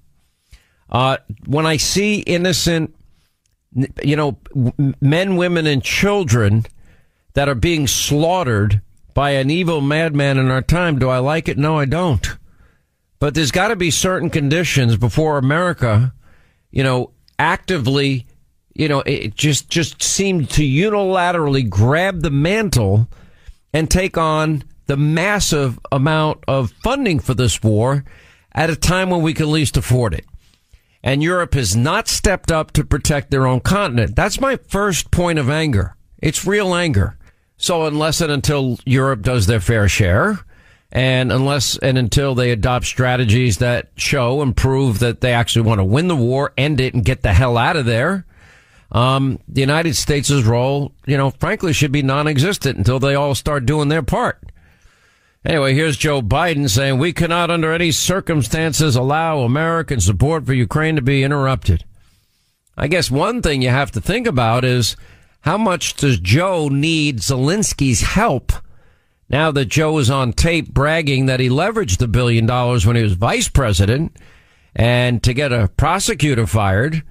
Uh, 0.90 1.18
when 1.46 1.66
I 1.66 1.78
see 1.78 2.20
innocent, 2.20 2.96
you 4.04 4.16
know, 4.16 4.38
men, 5.02 5.36
women, 5.36 5.68
and 5.68 5.84
children 5.84 6.66
that 7.34 7.50
are 7.50 7.56
being 7.56 7.88
slaughtered 7.88 8.82
by 9.14 9.32
an 9.32 9.52
evil 9.52 9.82
madman 9.82 10.38
in 10.38 10.50
our 10.50 10.62
time, 10.62 10.98
do 10.98 11.10
I 11.10 11.20
like 11.20 11.48
it? 11.48 11.58
No, 11.58 11.78
I 11.78 11.86
don't. 11.86 12.26
But 13.20 13.36
there's 13.36 13.52
got 13.52 13.68
to 13.68 13.76
be 13.76 13.92
certain 13.92 14.30
conditions 14.30 14.98
before 14.98 15.38
America, 15.38 16.14
you 16.72 16.84
know, 16.84 17.12
actively 17.38 18.26
you 18.80 18.88
know, 18.88 19.02
it 19.06 19.36
just 19.36 19.70
just 19.70 20.02
seemed 20.02 20.50
to 20.52 20.62
unilaterally 20.62 21.70
grab 21.70 22.22
the 22.22 22.32
mantle 22.32 23.10
and 23.74 23.92
take 23.92 24.18
on 24.18 24.64
the 24.90 24.98
massive 24.98 25.80
amount 25.92 26.44
of 26.48 26.74
funding 26.84 27.20
for 27.20 27.36
this 27.36 27.62
war 27.62 28.04
at 28.52 28.72
a 28.72 28.76
time 28.76 29.12
when 29.12 29.22
we 29.22 29.36
can 29.36 29.52
least 29.52 29.78
afford 29.78 30.16
it. 30.16 30.26
And 31.04 31.22
Europe 31.22 31.54
has 31.54 31.76
not 31.76 32.08
stepped 32.08 32.52
up 32.52 32.72
to 32.72 32.84
protect 32.84 33.30
their 33.30 33.46
own 33.46 33.60
continent. 33.60 34.16
That's 34.16 34.42
my 34.42 34.58
first 34.68 35.12
point 35.12 35.38
of 35.38 35.48
anger. 35.48 35.96
It's 36.18 36.48
real 36.48 36.74
anger. 36.74 37.20
So 37.56 37.86
unless 37.86 38.20
and 38.20 38.32
until 38.32 38.80
Europe 38.84 39.22
does 39.22 39.46
their 39.46 39.60
fair 39.60 39.88
share, 39.88 40.40
and 40.92 41.32
unless 41.32 41.78
and 41.78 41.96
until 41.96 42.34
they 42.34 42.50
adopt 42.50 42.88
strategies 42.88 43.60
that 43.60 43.92
show 43.96 44.42
and 44.42 44.58
prove 44.58 44.98
that 45.00 45.22
they 45.22 45.34
actually 45.34 45.68
want 45.68 45.78
to 45.78 45.86
win 45.86 46.08
the 46.08 46.16
war, 46.16 46.52
end 46.58 46.82
it, 46.82 46.96
and 46.96 47.06
get 47.06 47.22
the 47.22 47.34
hell 47.34 47.58
out 47.58 47.76
of 47.76 47.86
there, 47.86 48.26
um, 48.92 49.38
the 49.48 49.62
United 49.62 49.96
States' 49.96 50.32
role, 50.42 50.94
you 51.06 51.16
know, 51.16 51.30
frankly, 51.30 51.74
should 51.74 51.92
be 51.92 52.02
non-existent 52.02 52.80
until 52.80 52.98
they 52.98 53.14
all 53.14 53.36
start 53.36 53.68
doing 53.68 53.90
their 53.90 54.02
part. 54.02 54.52
Anyway, 55.46 55.74
here's 55.74 55.96
Joe 55.96 56.22
Biden 56.22 56.70
saying 56.70 56.98
we 56.98 57.14
cannot, 57.14 57.50
under 57.50 57.72
any 57.72 57.92
circumstances, 57.92 58.96
allow 58.96 59.40
American 59.40 60.02
support 60.02 60.46
for 60.46 60.54
Ukraine 60.54 60.98
to 60.98 61.02
be 61.02 61.24
interrupted. 61.24 61.86
I 62.78 62.88
guess 62.88 63.10
one 63.10 63.42
thing 63.42 63.62
you 63.62 63.70
have 63.70 63.92
to 63.92 64.02
think 64.02 64.28
about 64.28 64.66
is 64.66 64.98
how 65.42 65.58
much 65.58 65.96
does 65.96 66.20
Joe 66.20 66.68
need 66.68 67.20
Zelensky's 67.20 68.02
help 68.02 68.52
now 69.30 69.52
that 69.52 69.66
Joe 69.66 69.98
is 70.00 70.10
on 70.10 70.34
tape 70.34 70.74
bragging 70.74 71.28
that 71.28 71.40
he 71.40 71.50
leveraged 71.50 71.98
the 71.98 72.08
billion 72.08 72.46
dollars 72.46 72.86
when 72.86 72.96
he 72.96 73.04
was 73.04 73.14
vice 73.14 73.48
president 73.48 74.18
and 74.76 75.24
to 75.24 75.34
get 75.34 75.54
a 75.54 75.70
prosecutor 75.70 76.48
fired 76.48 77.04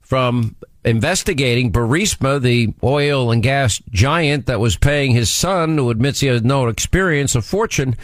from 0.00 0.56
investigating 0.86 1.72
Burisma, 1.72 2.40
the 2.40 2.72
oil 2.82 3.32
and 3.32 3.42
gas 3.42 3.82
giant 3.90 4.46
that 4.46 4.60
was 4.60 4.76
paying 4.76 5.10
his 5.10 5.28
son, 5.28 5.76
who 5.76 5.90
admits 5.90 6.20
he 6.20 6.28
has 6.28 6.42
no 6.42 6.68
experience, 6.68 7.34
a 7.34 7.42
fortune. 7.42 7.96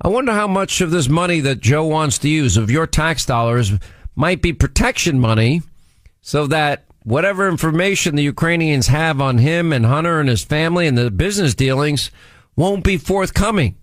I 0.00 0.08
wonder 0.08 0.32
how 0.32 0.48
much 0.48 0.80
of 0.80 0.90
this 0.90 1.08
money 1.08 1.40
that 1.40 1.60
Joe 1.60 1.86
wants 1.86 2.18
to 2.18 2.28
use 2.28 2.56
of 2.56 2.70
your 2.70 2.86
tax 2.86 3.26
dollars 3.26 3.72
might 4.16 4.40
be 4.40 4.52
protection 4.54 5.20
money 5.20 5.62
so 6.22 6.46
that 6.46 6.84
whatever 7.02 7.46
information 7.46 8.16
the 8.16 8.22
Ukrainians 8.22 8.86
have 8.86 9.20
on 9.20 9.38
him 9.38 9.72
and 9.72 9.84
Hunter 9.84 10.18
and 10.18 10.28
his 10.28 10.42
family 10.42 10.86
and 10.86 10.96
the 10.96 11.10
business 11.10 11.54
dealings 11.54 12.10
won't 12.56 12.84
be 12.84 12.96
forthcoming. 12.96 13.76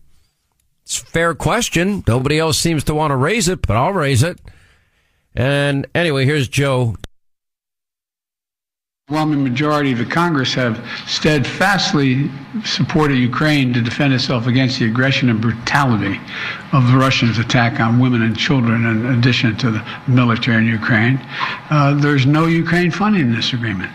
It's 0.84 1.00
a 1.00 1.06
fair 1.06 1.36
question. 1.36 2.04
Nobody 2.08 2.40
else 2.40 2.58
seems 2.58 2.84
to 2.86 2.96
want 2.96 3.12
to 3.12 3.16
raise 3.16 3.48
it, 3.48 3.62
but 3.62 3.78
I'll 3.78 3.94
raise 3.94 4.24
it. 4.24 4.40
And 5.36 5.86
anyway, 5.94 6.26
here's 6.26 6.48
Joe 6.48 6.96
overwhelming 9.12 9.44
majority 9.44 9.92
of 9.92 9.98
the 9.98 10.06
Congress 10.06 10.54
have 10.54 10.80
steadfastly 11.06 12.32
supported 12.64 13.16
Ukraine 13.16 13.74
to 13.74 13.82
defend 13.82 14.14
itself 14.14 14.48
against 14.48 14.80
the 14.80 14.86
aggression 14.86 15.30
and 15.30 15.42
brutality 15.42 16.18
of 16.72 16.88
the 16.88 16.98
Russians' 16.98 17.38
attack 17.38 17.82
on 17.82 18.00
women 18.00 18.22
and 18.22 18.38
children, 18.38 18.86
in 18.86 19.06
addition 19.08 19.58
to 19.58 19.72
the 19.72 19.86
military 20.08 20.60
in 20.60 20.66
Ukraine. 20.66 21.20
Uh, 21.70 21.94
there's 21.96 22.26
no 22.26 22.46
Ukraine 22.46 22.90
funding 22.90 23.24
in 23.24 23.36
this 23.36 23.52
agreement. 23.52 23.92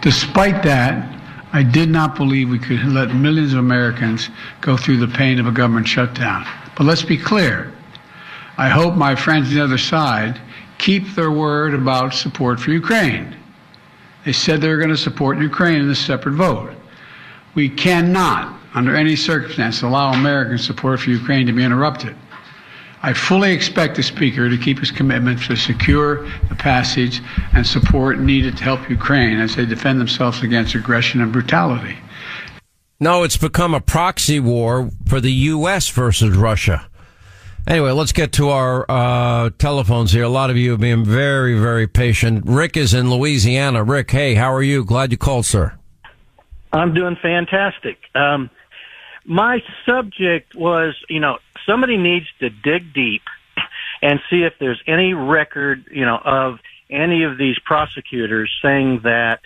Despite 0.00 0.62
that, 0.62 1.06
I 1.52 1.62
did 1.62 1.90
not 1.90 2.16
believe 2.16 2.48
we 2.48 2.58
could 2.58 2.82
let 2.86 3.14
millions 3.14 3.52
of 3.52 3.58
Americans 3.58 4.30
go 4.62 4.74
through 4.74 5.00
the 5.00 5.08
pain 5.18 5.38
of 5.38 5.48
a 5.48 5.52
government 5.52 5.86
shutdown. 5.86 6.46
But 6.76 6.84
let's 6.84 7.02
be 7.02 7.18
clear. 7.18 7.74
I 8.56 8.70
hope 8.70 8.94
my 8.94 9.14
friends 9.14 9.48
on 9.48 9.54
the 9.54 9.64
other 9.64 9.76
side 9.76 10.40
keep 10.78 11.14
their 11.14 11.30
word 11.30 11.74
about 11.74 12.14
support 12.14 12.58
for 12.58 12.70
Ukraine. 12.70 13.36
They 14.24 14.32
said 14.32 14.60
they 14.60 14.68
were 14.68 14.76
going 14.76 14.90
to 14.90 14.96
support 14.96 15.38
Ukraine 15.38 15.80
in 15.80 15.90
a 15.90 15.94
separate 15.94 16.34
vote. 16.34 16.72
We 17.54 17.68
cannot, 17.68 18.58
under 18.74 18.94
any 18.94 19.16
circumstance, 19.16 19.82
allow 19.82 20.12
American 20.12 20.58
support 20.58 21.00
for 21.00 21.10
Ukraine 21.10 21.46
to 21.46 21.52
be 21.52 21.64
interrupted. 21.64 22.14
I 23.02 23.14
fully 23.14 23.52
expect 23.52 23.96
the 23.96 24.02
Speaker 24.02 24.50
to 24.50 24.58
keep 24.58 24.78
his 24.78 24.90
commitment 24.90 25.42
to 25.44 25.56
secure 25.56 26.28
the 26.50 26.54
passage 26.54 27.22
and 27.54 27.66
support 27.66 28.18
needed 28.18 28.58
to 28.58 28.64
help 28.64 28.90
Ukraine 28.90 29.38
as 29.40 29.56
they 29.56 29.64
defend 29.64 29.98
themselves 29.98 30.42
against 30.42 30.74
aggression 30.74 31.22
and 31.22 31.32
brutality. 31.32 31.96
No, 33.00 33.22
it's 33.22 33.38
become 33.38 33.72
a 33.72 33.80
proxy 33.80 34.38
war 34.38 34.90
for 35.06 35.22
the 35.22 35.32
U.S. 35.32 35.88
versus 35.88 36.36
Russia. 36.36 36.89
Anyway, 37.66 37.90
let's 37.90 38.12
get 38.12 38.32
to 38.32 38.48
our 38.48 38.84
uh, 38.90 39.50
telephones 39.58 40.12
here. 40.12 40.24
A 40.24 40.28
lot 40.28 40.50
of 40.50 40.56
you 40.56 40.70
have 40.72 40.80
been 40.80 41.04
very, 41.04 41.58
very 41.58 41.86
patient. 41.86 42.44
Rick 42.46 42.76
is 42.76 42.94
in 42.94 43.10
Louisiana. 43.10 43.84
Rick, 43.84 44.10
hey, 44.10 44.34
how 44.34 44.52
are 44.52 44.62
you? 44.62 44.84
Glad 44.84 45.12
you 45.12 45.18
called, 45.18 45.46
sir. 45.46 45.74
I'm 46.72 46.94
doing 46.94 47.16
fantastic. 47.20 47.98
Um, 48.14 48.50
my 49.24 49.62
subject 49.86 50.54
was, 50.54 50.96
you 51.08 51.20
know, 51.20 51.38
somebody 51.66 51.96
needs 51.96 52.26
to 52.40 52.50
dig 52.50 52.94
deep 52.94 53.22
and 54.02 54.20
see 54.30 54.42
if 54.42 54.54
there's 54.58 54.82
any 54.86 55.14
record, 55.14 55.84
you 55.92 56.04
know, 56.04 56.16
of 56.16 56.58
any 56.88 57.24
of 57.24 57.38
these 57.38 57.58
prosecutors 57.64 58.50
saying 58.62 59.00
that 59.04 59.40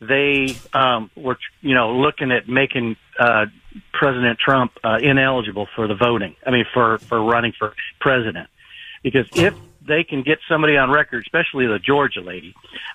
they 0.00 0.56
um, 0.72 1.10
were, 1.16 1.38
you 1.62 1.74
know, 1.74 1.96
looking 1.96 2.30
at 2.30 2.48
making 2.48 2.96
uh, 3.18 3.46
President 3.92 4.38
Trump 4.38 4.72
uh, 4.84 4.98
ineligible 5.02 5.68
for 5.74 5.86
the 5.86 5.94
voting. 5.94 6.36
I 6.46 6.50
mean, 6.50 6.64
for 6.72 6.98
for 6.98 7.22
running 7.22 7.52
for 7.58 7.74
president, 8.00 8.48
because 9.02 9.26
if 9.34 9.54
they 9.86 10.04
can 10.04 10.22
get 10.22 10.38
somebody 10.48 10.76
on 10.76 10.90
record, 10.90 11.22
especially 11.24 11.66
the 11.66 11.78
Georgia 11.78 12.20
lady. 12.20 12.54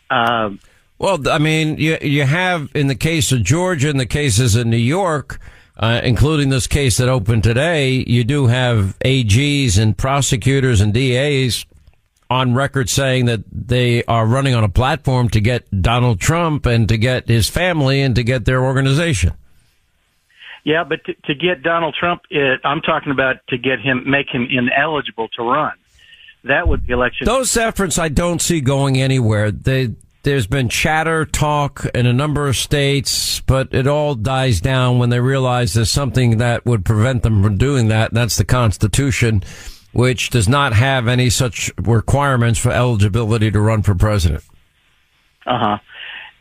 Um, 0.10 0.60
well, 0.98 1.30
I 1.30 1.38
mean, 1.38 1.78
you 1.78 1.98
you 2.02 2.26
have 2.26 2.70
in 2.76 2.88
the 2.88 2.96
case 2.96 3.32
of 3.32 3.44
Georgia, 3.44 3.90
in 3.90 3.98
the 3.98 4.06
cases 4.06 4.56
in 4.56 4.70
New 4.70 4.78
York. 4.78 5.40
Uh, 5.78 6.00
including 6.04 6.50
this 6.50 6.68
case 6.68 6.98
that 6.98 7.10
opened 7.10 7.44
today, 7.44 8.04
you 8.06 8.24
do 8.24 8.46
have 8.46 8.96
AGs 9.04 9.80
and 9.80 9.98
prosecutors 9.98 10.80
and 10.80 10.94
DAs 10.94 11.66
on 12.30 12.54
record 12.54 12.90
saying 12.90 13.26
that 13.26 13.42
they 13.52 14.04
are 14.04 14.26
running 14.26 14.54
on 14.54 14.64
a 14.64 14.70
platform 14.70 15.28
to 15.28 15.42
get 15.42 15.66
Donald 15.82 16.20
Trump 16.20 16.66
and 16.66 16.88
to 16.88 16.98
get 16.98 17.28
his 17.28 17.50
family 17.50 18.02
and 18.02 18.16
to 18.16 18.24
get 18.24 18.46
their 18.46 18.64
organization. 18.64 19.34
Yeah, 20.64 20.84
but 20.84 21.04
to, 21.06 21.14
to 21.26 21.36
get 21.36 21.64
Donald 21.64 21.96
Trump, 22.00 22.22
it, 22.30 22.62
I'm 22.64 22.82
talking 22.82 23.12
about 23.12 23.38
to 23.50 23.58
get 23.58 23.80
him, 23.80 24.10
make 24.10 24.30
him 24.30 24.48
ineligible 24.50 25.28
to 25.38 25.44
run. 25.44 25.74
That 26.44 26.68
would 26.68 26.86
be 26.86 26.94
election. 26.94 27.26
Those 27.26 27.56
efforts 27.58 27.98
I 27.98 28.10
don't 28.10 28.42
see 28.42 28.62
going 28.62 28.98
anywhere. 28.98 29.52
They, 29.52 29.96
there's 30.24 30.48
been 30.48 30.70
chatter, 30.70 31.26
talk 31.26 31.86
in 31.96 32.06
a 32.06 32.14
number 32.14 32.48
of 32.48 32.56
states, 32.56 33.42
but 33.42 33.74
it 33.74 33.88
all 33.88 34.16
dies 34.16 34.62
down 34.62 35.00
when 35.00 35.10
they 35.10 35.20
realize 35.20 35.74
there's 35.74 35.92
something 35.92 36.38
that 36.38 36.66
would 36.66 36.86
prevent 36.86 37.24
them 37.24 37.42
from 37.44 37.58
doing 37.58 37.88
that. 37.88 38.10
And 38.10 38.18
that's 38.18 38.38
the 38.38 38.46
Constitution, 38.46 39.44
which 39.94 40.30
does 40.30 40.48
not 40.48 40.74
have 40.74 41.08
any 41.08 41.30
such 41.30 41.72
requirements 41.78 42.60
for 42.60 42.72
eligibility 42.72 43.50
to 43.50 43.60
run 43.60 43.82
for 43.82 43.96
president. 43.96 44.44
Uh 45.46 45.58
huh. 45.60 45.78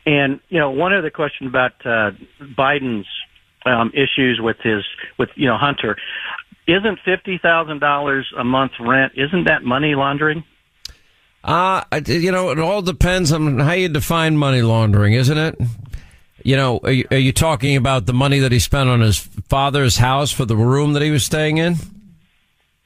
And 0.05 0.39
you 0.49 0.59
know, 0.59 0.71
one 0.71 0.93
other 0.93 1.11
question 1.11 1.47
about 1.47 1.73
uh, 1.85 2.11
Biden's 2.39 3.07
um, 3.65 3.91
issues 3.93 4.39
with 4.41 4.57
his 4.63 4.83
with 5.17 5.29
you 5.35 5.47
know 5.47 5.57
Hunter. 5.57 5.97
Isn't 6.67 6.99
fifty 7.03 7.37
thousand 7.37 7.79
dollars 7.79 8.31
a 8.37 8.43
month 8.43 8.73
rent? 8.79 9.13
Isn't 9.15 9.45
that 9.45 9.63
money 9.63 9.95
laundering? 9.95 10.43
Uh, 11.43 11.83
you 12.05 12.31
know, 12.31 12.51
it 12.51 12.59
all 12.59 12.83
depends 12.83 13.31
on 13.31 13.59
how 13.59 13.71
you 13.73 13.89
define 13.89 14.37
money 14.37 14.61
laundering, 14.61 15.13
isn't 15.13 15.37
it? 15.37 15.59
You 16.43 16.55
know, 16.55 16.79
are 16.83 16.91
you, 16.91 17.07
are 17.11 17.17
you 17.17 17.31
talking 17.31 17.75
about 17.75 18.05
the 18.05 18.13
money 18.13 18.39
that 18.39 18.51
he 18.51 18.59
spent 18.59 18.89
on 18.89 19.01
his 19.01 19.17
father's 19.49 19.97
house 19.97 20.31
for 20.31 20.45
the 20.45 20.55
room 20.55 20.93
that 20.93 21.01
he 21.01 21.11
was 21.11 21.23
staying 21.23 21.57
in? 21.57 21.75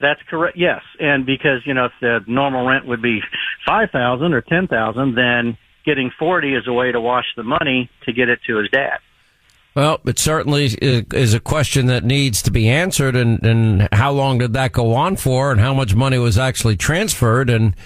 That's 0.00 0.20
correct. 0.28 0.58
Yes, 0.58 0.82
and 1.00 1.24
because 1.24 1.60
you 1.64 1.72
know 1.72 1.86
if 1.86 1.92
the 2.00 2.20
normal 2.26 2.66
rent 2.66 2.86
would 2.86 3.00
be 3.00 3.20
five 3.66 3.90
thousand 3.90 4.34
or 4.34 4.42
ten 4.42 4.66
thousand, 4.68 5.14
then 5.14 5.56
getting 5.86 6.10
forty 6.18 6.54
is 6.54 6.66
a 6.66 6.72
way 6.72 6.92
to 6.92 7.00
wash 7.00 7.24
the 7.36 7.42
money 7.42 7.90
to 8.04 8.12
get 8.12 8.28
it 8.28 8.40
to 8.46 8.58
his 8.58 8.68
dad. 8.70 8.98
Well, 9.76 10.00
it 10.06 10.18
certainly 10.18 10.64
is 10.80 11.34
a 11.34 11.40
question 11.40 11.86
that 11.86 12.02
needs 12.02 12.40
to 12.42 12.50
be 12.50 12.66
answered, 12.66 13.14
and, 13.14 13.44
and 13.44 13.88
how 13.92 14.10
long 14.10 14.38
did 14.38 14.54
that 14.54 14.72
go 14.72 14.94
on 14.94 15.16
for, 15.16 15.52
and 15.52 15.60
how 15.60 15.74
much 15.74 15.94
money 15.94 16.16
was 16.16 16.38
actually 16.38 16.78
transferred, 16.78 17.50
and 17.50 17.76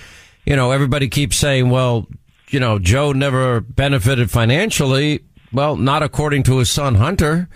you 0.47 0.55
know 0.55 0.71
everybody 0.71 1.09
keeps 1.09 1.37
saying, 1.37 1.69
well, 1.69 2.07
you 2.49 2.61
know 2.61 2.79
Joe 2.79 3.11
never 3.11 3.61
benefited 3.61 4.31
financially. 4.31 5.25
Well, 5.53 5.75
not 5.75 6.05
according 6.05 6.45
to 6.45 6.59
his 6.59 6.71
son 6.71 6.95
Hunter. 6.95 7.49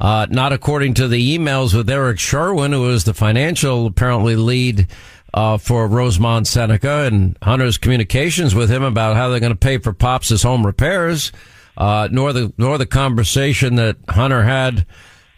Uh, 0.00 0.26
not 0.30 0.52
according 0.52 0.94
to 0.94 1.08
the 1.08 1.36
emails 1.36 1.74
with 1.74 1.90
Eric 1.90 2.18
Schwerin, 2.18 2.72
who 2.72 2.82
was 2.82 3.02
the 3.02 3.14
financial 3.14 3.86
apparently 3.86 4.36
lead 4.36 4.86
uh, 5.34 5.58
for 5.58 5.88
Rosemont 5.88 6.46
Seneca 6.46 7.06
and 7.10 7.36
Hunter's 7.42 7.78
communications 7.78 8.54
with 8.54 8.70
him 8.70 8.84
about 8.84 9.16
how 9.16 9.28
they're 9.28 9.40
going 9.40 9.50
to 9.50 9.56
pay 9.56 9.78
for 9.78 9.92
Pops' 9.92 10.42
home 10.42 10.64
repairs, 10.64 11.32
uh, 11.78 12.08
nor 12.10 12.32
the 12.32 12.52
nor 12.58 12.76
the 12.76 12.86
conversation 12.86 13.76
that 13.76 13.96
Hunter 14.08 14.42
had, 14.42 14.84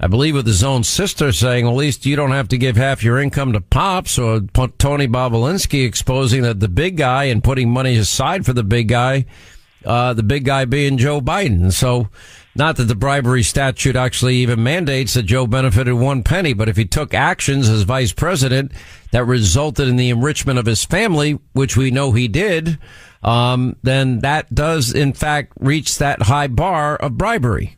I 0.01 0.07
believe, 0.07 0.35
with 0.35 0.47
his 0.47 0.65
own 0.65 0.83
sister, 0.83 1.33
saying, 1.33 1.69
"At 1.69 1.75
least 1.75 2.07
you 2.07 2.17
don't 2.17 2.33
have 2.33 2.49
to 2.49 2.59
give 2.59 2.77
half 2.77 3.05
your 3.05 3.21
income 3.21 3.53
to 3.53 3.61
Pops," 3.61 4.19
or 4.19 4.41
Tony 4.79 5.07
Bobulinski 5.07 5.85
exposing 5.85 6.43
that 6.43 6.59
the 6.59 6.69
big 6.69 6.97
guy 6.97 7.25
and 7.25 7.45
putting 7.45 7.71
money 7.71 7.95
aside 7.97 8.47
for 8.47 8.55
the 8.55 8.65
big 8.65 8.89
guy, 8.89 9.27
uh, 9.85 10.15
the 10.15 10.23
big 10.23 10.47
guy 10.47 10.65
being 10.65 10.97
Joe 10.97 11.21
Biden. 11.21 11.71
So 11.73 12.09
not 12.57 12.77
that 12.77 12.85
the 12.85 12.95
bribery 12.95 13.43
statute 13.43 13.95
actually 13.95 14.37
even 14.37 14.63
mandates 14.63 15.15
that 15.15 15.25
Joe 15.25 15.47
benefited 15.47 15.95
one 15.95 16.23
penny, 16.23 16.55
but 16.55 16.71
if 16.71 16.77
he 16.77 16.87
took 16.87 17.13
actions 17.13 17.69
as 17.69 17.83
vice 17.83 18.13
president 18.13 18.73
that 19.13 19.27
resulted 19.27 19.89
in 19.89 19.97
the 19.97 20.09
enrichment 20.09 20.59
of 20.59 20.67
his 20.67 20.85
family, 20.87 21.39
which 21.53 21.77
we 21.77 21.91
know 21.91 22.13
he 22.13 22.29
did, 22.29 22.79
um, 23.23 23.77
then 23.83 24.21
that 24.21 24.55
does 24.55 24.93
in 24.93 25.13
fact 25.13 25.53
reach 25.61 25.99
that 25.99 26.23
high 26.23 26.47
bar 26.47 26.97
of 26.97 27.17
bribery. 27.19 27.77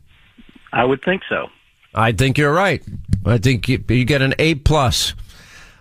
I 0.71 0.85
would 0.85 1.03
think 1.03 1.21
so. 1.29 1.47
I 1.93 2.11
think 2.11 2.37
you're 2.37 2.53
right. 2.53 2.83
I 3.25 3.37
think 3.37 3.69
you, 3.69 3.83
you 3.87 4.05
get 4.05 4.21
an 4.21 4.33
A 4.39 4.55
plus. 4.55 5.13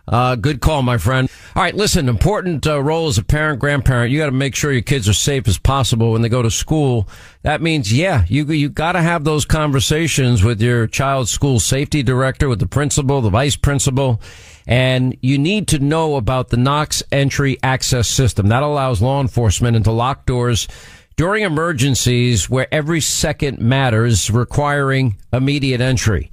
Uh, 0.06 0.34
good 0.34 0.60
call, 0.60 0.82
my 0.82 0.98
friend. 0.98 1.30
All 1.54 1.62
right, 1.62 1.74
listen, 1.74 2.08
important 2.08 2.66
uh, 2.66 2.82
role 2.82 3.06
as 3.06 3.18
a 3.18 3.22
parent, 3.22 3.60
grandparent. 3.60 4.10
You 4.10 4.18
got 4.18 4.26
to 4.26 4.32
make 4.32 4.56
sure 4.56 4.72
your 4.72 4.82
kids 4.82 5.08
are 5.08 5.14
safe 5.14 5.46
as 5.46 5.58
possible 5.58 6.12
when 6.12 6.22
they 6.22 6.28
go 6.28 6.42
to 6.42 6.50
school. 6.50 7.08
That 7.42 7.62
means, 7.62 7.92
yeah, 7.92 8.24
you, 8.26 8.44
you 8.46 8.68
got 8.68 8.92
to 8.92 9.00
have 9.00 9.22
those 9.22 9.44
conversations 9.44 10.42
with 10.42 10.60
your 10.60 10.88
child's 10.88 11.30
school 11.30 11.60
safety 11.60 12.02
director, 12.02 12.48
with 12.48 12.58
the 12.58 12.66
principal, 12.66 13.20
the 13.20 13.30
vice 13.30 13.54
principal, 13.54 14.20
and 14.66 15.16
you 15.20 15.38
need 15.38 15.68
to 15.68 15.78
know 15.78 16.16
about 16.16 16.48
the 16.48 16.56
Knox 16.56 17.02
entry 17.12 17.58
access 17.62 18.08
system. 18.08 18.48
That 18.48 18.62
allows 18.62 19.02
law 19.02 19.20
enforcement 19.20 19.76
into 19.76 19.90
locked 19.90 20.26
doors 20.26 20.68
during 21.16 21.42
emergencies 21.44 22.48
where 22.48 22.72
every 22.72 23.00
second 23.00 23.58
matters, 23.58 24.30
requiring 24.30 25.16
immediate 25.32 25.80
entry. 25.80 26.30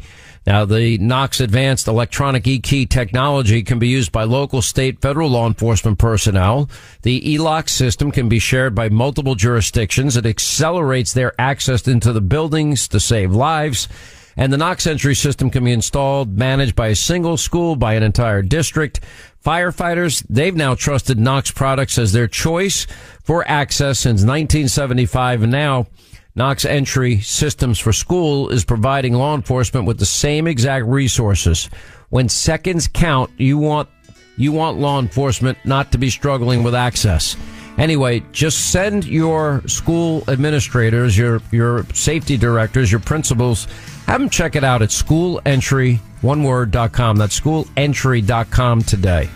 Now, 0.48 0.66
the 0.66 0.98
Knox 0.98 1.42
Advanced 1.42 1.88
Electronic 1.88 2.48
E-Key 2.48 2.86
technology 2.88 3.62
can 3.62 3.78
be 3.78 3.90
used 3.90 4.12
by 4.12 4.24
local, 4.24 4.62
state, 4.62 5.02
federal 5.02 5.30
law 5.30 5.46
enforcement 5.46 6.00
personnel. 6.00 6.70
The 7.04 7.34
e-lock 7.34 7.70
system 7.70 8.12
can 8.12 8.30
be 8.30 8.40
shared 8.40 8.74
by 8.74 8.90
multiple 8.90 9.36
jurisdictions. 9.36 10.18
It 10.18 10.26
accelerates 10.26 11.14
their 11.14 11.34
access 11.40 11.88
into 11.88 12.14
the 12.14 12.22
buildings 12.22 12.88
to 12.88 13.00
save 13.00 13.32
lives. 13.32 13.88
And 14.40 14.54
the 14.54 14.58
Knox 14.58 14.88
entry 14.88 15.16
system 15.16 15.50
can 15.50 15.66
be 15.66 15.74
installed, 15.74 16.38
managed 16.38 16.74
by 16.74 16.88
a 16.88 16.96
single 16.96 17.36
school, 17.36 17.76
by 17.76 17.96
an 17.96 18.04
entire 18.04 18.42
district. 18.42 19.02
Firefighters, 19.46 20.26
they've 20.30 20.56
now 20.56 20.76
trusted 20.76 21.20
Knox 21.20 21.52
products 21.52 21.98
as 21.98 22.14
their 22.14 22.30
choice 22.30 22.88
for 23.22 23.46
access 23.46 24.00
since 24.00 24.22
1975. 24.22 25.44
And 25.44 25.52
now, 25.52 25.88
Knox 26.36 26.64
Entry 26.64 27.20
Systems 27.20 27.80
for 27.80 27.92
School 27.92 28.48
is 28.48 28.64
providing 28.64 29.14
law 29.14 29.36
enforcement 29.36 29.86
with 29.86 30.00
the 30.00 30.06
same 30.06 30.48
exact 30.48 30.86
resources. 30.86 31.70
When 32.08 32.30
seconds 32.30 32.88
count, 32.88 33.32
you 33.36 33.58
want 33.58 33.90
you 34.38 34.54
want 34.54 34.80
law 34.80 35.00
enforcement 35.00 35.58
not 35.66 35.92
to 35.92 35.98
be 35.98 36.10
struggling 36.10 36.64
with 36.64 36.76
access. 36.76 37.36
Anyway, 37.78 38.24
just 38.32 38.72
send 38.72 39.04
your 39.04 39.64
school 39.68 40.24
administrators, 40.30 41.18
your 41.18 41.42
your 41.52 41.84
safety 41.94 42.38
directors, 42.38 42.90
your 42.90 43.02
principals, 43.02 43.68
have 44.10 44.22
them 44.22 44.30
check 44.32 44.56
it 44.56 44.64
out 44.64 44.82
at 44.82 44.90
schoolentry, 44.90 46.00
one 46.22 46.44
word.com. 46.44 47.18
That's 47.18 47.40
schoolentry.com 47.40 48.82
today. 48.82 49.30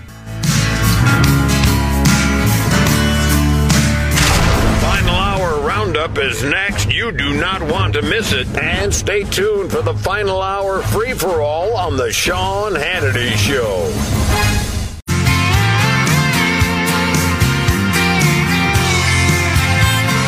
Final 4.82 5.16
hour 5.16 5.60
roundup 5.60 6.18
is 6.18 6.44
next. 6.44 6.92
You 6.92 7.12
do 7.12 7.40
not 7.40 7.62
want 7.62 7.94
to 7.94 8.02
miss 8.02 8.34
it. 8.34 8.48
And 8.58 8.92
stay 8.92 9.26
tuned 9.26 9.72
for 9.72 9.84
the 9.84 9.94
final 9.94 10.42
hour 10.42 10.82
free 10.82 11.14
for 11.14 11.40
all 11.40 11.76
on 11.78 11.96
The 11.96 12.12
Sean 12.12 12.74
Hannity 12.74 13.30
Show. 13.36 14.63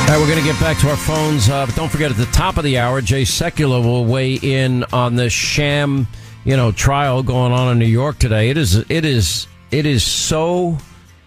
All 0.05 0.11
right, 0.11 0.19
we're 0.19 0.27
going 0.27 0.39
to 0.39 0.45
get 0.45 0.59
back 0.59 0.77
to 0.79 0.89
our 0.89 0.95
phones, 0.95 1.49
uh, 1.49 1.65
but 1.65 1.75
don't 1.75 1.89
forget 1.89 2.11
at 2.11 2.17
the 2.17 2.25
top 2.27 2.57
of 2.57 2.63
the 2.63 2.77
hour, 2.77 3.01
Jay 3.01 3.23
Sekulow 3.23 3.83
will 3.83 4.05
weigh 4.05 4.35
in 4.35 4.83
on 4.93 5.15
this 5.15 5.33
sham, 5.33 6.07
you 6.43 6.55
know, 6.55 6.71
trial 6.71 7.23
going 7.23 7.51
on 7.51 7.71
in 7.71 7.79
New 7.79 7.85
York 7.85 8.19
today. 8.19 8.49
It 8.49 8.57
is, 8.57 8.75
it 8.89 9.03
is, 9.03 9.47
it 9.71 9.85
is 9.85 10.03
so, 10.03 10.77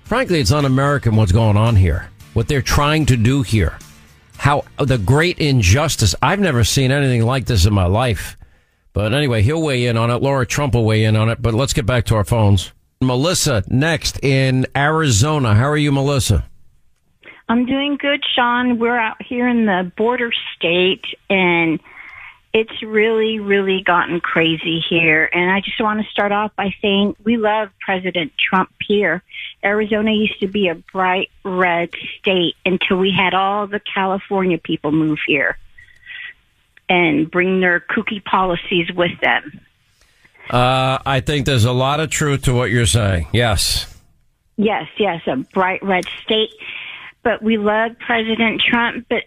frankly, 0.05 0.41
it's 0.41 0.53
un-American 0.53 1.17
what's 1.17 1.33
going 1.33 1.57
on 1.57 1.77
here. 1.77 2.09
What 2.35 2.47
they're 2.47 2.63
trying 2.63 3.07
to 3.07 3.17
do 3.17 3.43
here 3.43 3.79
how 4.39 4.63
the 4.79 4.97
great 4.97 5.39
injustice. 5.39 6.15
I've 6.23 6.41
never 6.41 6.65
seen 6.65 6.91
anything 6.91 7.27
like 7.27 7.45
this 7.45 7.67
in 7.67 7.75
my 7.75 7.87
life. 7.87 8.37
But 8.95 9.13
anyway, 9.13 9.43
he'll 9.43 9.63
weigh 9.63 9.87
in 9.87 9.97
on 9.97 10.11
it. 10.11 10.23
Laura 10.23 10.47
Trump 10.47 10.75
will 10.75 10.85
weigh 10.85 11.05
in 11.05 11.17
on 11.17 11.29
it. 11.29 11.43
But 11.43 11.55
let's 11.55 11.73
get 11.73 11.85
back 11.85 12.07
to 12.07 12.15
our 12.15 12.25
phones. 12.25 12.73
Melissa, 13.01 13.65
next 13.69 14.23
in 14.25 14.67
Arizona. 14.75 15.55
How 15.55 15.69
are 15.69 15.77
you, 15.77 15.93
Melissa? 15.93 16.49
I'm 17.49 17.65
doing 17.65 17.97
good, 17.97 18.23
Sean. 18.35 18.79
We're 18.79 18.99
out 18.99 19.23
here 19.23 19.49
in 19.49 19.65
the 19.65 19.91
border 19.97 20.31
state, 20.55 21.05
and 21.31 21.81
it's 22.53 22.83
really, 22.83 23.39
really 23.39 23.83
gotten 23.83 24.21
crazy 24.21 24.81
here. 24.81 25.29
And 25.33 25.51
I 25.51 25.61
just 25.61 25.81
want 25.81 26.03
to 26.05 26.11
start 26.11 26.31
off 26.31 26.55
by 26.57 26.75
saying 26.83 27.17
we 27.25 27.39
love 27.39 27.71
President 27.81 28.33
Trump 28.39 28.71
here. 28.87 29.23
Arizona 29.65 30.13
used 30.13 30.39
to 30.41 30.47
be 30.47 30.69
a 30.69 30.75
bright 30.75 31.31
red 31.43 31.91
state 32.19 32.55
until 32.67 32.99
we 32.99 33.11
had 33.11 33.33
all 33.33 33.67
the 33.67 33.81
California 33.81 34.59
people 34.59 34.93
move 34.93 35.19
here 35.27 35.57
and 36.89 37.31
bring 37.31 37.61
their 37.61 37.81
kooky 37.81 38.23
policies 38.23 38.91
with 38.95 39.19
them. 39.21 39.61
Uh, 40.51 40.99
I 41.05 41.21
think 41.21 41.47
there's 41.47 41.67
a 41.67 41.73
lot 41.73 42.01
of 42.01 42.11
truth 42.11 42.43
to 42.43 42.55
what 42.55 42.71
you're 42.71 42.87
saying. 42.87 43.29
Yes. 43.33 43.95
Yes, 44.57 44.89
yes, 44.99 45.23
a 45.27 45.37
bright 45.37 45.83
red 45.83 46.05
state. 46.25 46.51
But 47.29 47.43
we 47.43 47.59
love 47.59 47.91
President 47.99 48.63
Trump. 48.63 49.05
But 49.11 49.25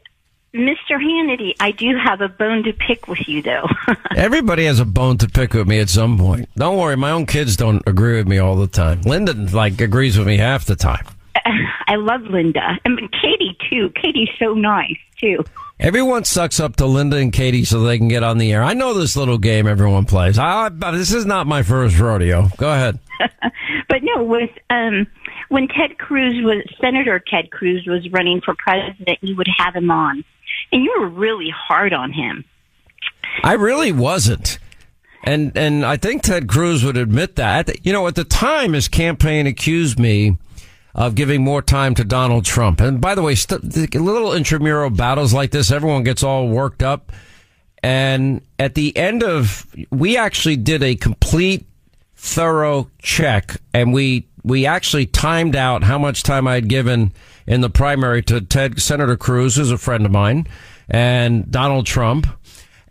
Mr. 0.56 0.94
Hannity, 0.94 1.52
I 1.60 1.70
do 1.70 1.96
have 2.04 2.20
a 2.22 2.30
bone 2.30 2.64
to 2.64 2.74
pick 2.74 3.08
with 3.08 3.28
you, 3.28 3.44
though. 3.44 3.68
Everybody 4.16 4.66
has 4.66 4.80
a 4.80 4.86
bone 4.86 5.20
to 5.20 5.28
pick 5.28 5.54
with 5.54 5.68
me 5.68 5.80
at 5.80 5.88
some 5.88 6.18
point. 6.18 6.50
Don't 6.56 6.80
worry, 6.80 6.98
my 6.98 7.12
own 7.12 7.28
kids 7.28 7.56
don't 7.56 7.84
agree 7.86 8.18
with 8.18 8.28
me 8.28 8.40
all 8.40 8.56
the 8.56 8.66
time. 8.66 9.02
Linda 9.02 9.34
like 9.34 9.80
agrees 9.82 10.18
with 10.18 10.26
me 10.26 10.38
half 10.38 10.66
the 10.66 10.76
time. 10.76 11.06
I 11.88 11.96
love 11.98 12.22
Linda 12.24 12.80
and 12.86 12.98
Katie 13.12 13.56
too. 13.70 13.92
Katie's 13.92 14.30
so 14.40 14.56
nice 14.56 14.98
too. 15.20 15.46
Everyone 15.80 16.24
sucks 16.24 16.60
up 16.60 16.78
to 16.78 16.88
Linda 16.88 17.18
and 17.18 17.32
Katie 17.32 17.66
so 17.66 17.84
they 17.84 18.00
can 18.00 18.08
get 18.08 18.24
on 18.24 18.40
the 18.40 18.52
air. 18.52 18.64
I 18.64 18.74
know 18.74 18.96
this 18.96 19.16
little 19.16 19.38
game 19.38 19.68
everyone 19.68 20.06
plays. 20.06 20.40
I, 20.40 20.70
this 20.70 21.14
is 21.14 21.28
not 21.28 21.46
my 21.46 21.62
first 21.62 22.00
rodeo. 22.00 22.50
Go 22.58 22.72
ahead. 22.72 22.98
but 23.90 24.02
no, 24.02 24.24
with 24.24 24.50
um, 24.72 25.06
when 25.52 25.68
Ted 25.68 25.98
Cruz 25.98 26.36
was 26.42 26.64
Senator 26.80 27.20
Ted 27.20 27.52
Cruz 27.52 27.86
was 27.86 28.10
running 28.12 28.40
for 28.40 28.56
president, 28.58 29.20
you 29.20 29.36
would 29.36 29.50
have 29.58 29.76
him 29.76 29.92
on, 29.92 30.24
and 30.72 30.82
you 30.82 30.96
were 30.98 31.10
really 31.10 31.50
hard 31.54 31.92
on 31.92 32.14
him. 32.14 32.46
I 33.44 33.54
really 33.54 33.92
wasn't. 33.92 34.60
And 35.24 35.52
and 35.58 35.86
I 35.86 35.98
think 35.98 36.24
Ted 36.24 36.48
Cruz 36.48 36.86
would 36.86 36.96
admit 36.96 37.36
that. 37.36 37.86
You 37.86 37.92
know, 37.92 38.08
at 38.08 38.16
the 38.16 38.24
time 38.24 38.72
his 38.72 38.88
campaign 38.88 39.46
accused 39.46 40.00
me 40.00 40.38
of 40.96 41.16
giving 41.16 41.44
more 41.44 41.62
time 41.62 41.96
to 41.96 42.06
Donald 42.06 42.46
Trump. 42.46 42.80
And 42.80 43.02
by 43.02 43.14
the 43.14 43.22
way, 43.22 43.36
st- 43.36 43.94
little 43.94 44.34
intramural 44.34 44.90
battles 44.90 45.34
like 45.34 45.52
this, 45.52 45.70
everyone 45.70 46.04
gets 46.04 46.24
all 46.24 46.48
worked 46.48 46.82
up. 46.82 47.12
And 47.84 48.42
at 48.58 48.76
the 48.76 48.96
end 48.96 49.22
of, 49.22 49.66
we 49.90 50.16
actually 50.16 50.56
did 50.56 50.82
a 50.82 50.96
complete, 50.96 51.66
thorough 52.16 52.90
check, 53.00 53.58
and 53.74 53.92
we 53.94 54.28
we 54.44 54.66
actually 54.66 55.06
timed 55.06 55.56
out 55.56 55.84
how 55.84 55.98
much 55.98 56.24
time 56.24 56.48
I 56.48 56.56
had 56.56 56.68
given 56.68 57.12
in 57.48 57.62
the 57.62 57.70
primary 57.70 58.22
to 58.24 58.42
Ted 58.42 58.82
Senator 58.82 59.18
Cruz, 59.18 59.56
who's 59.56 59.72
a 59.72 59.78
friend 59.78 60.06
of 60.06 60.12
mine, 60.12 60.48
and 60.90 61.50
Donald 61.52 61.86
Trump. 61.86 62.28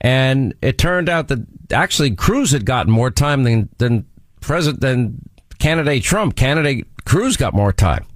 And 0.00 0.54
it 0.62 0.78
turned 0.78 1.08
out 1.08 1.28
that 1.28 1.40
actually 1.72 2.14
Cruz 2.14 2.52
had 2.52 2.64
gotten 2.64 2.92
more 2.92 3.10
time 3.10 3.44
than 3.44 3.68
than 3.78 4.06
President 4.40 4.80
than 4.80 5.28
candidate 5.58 6.02
Trump. 6.02 6.36
Candidate 6.36 6.86
Cruz 7.04 7.36
got 7.36 7.54
more 7.54 7.72
time. 7.72 8.06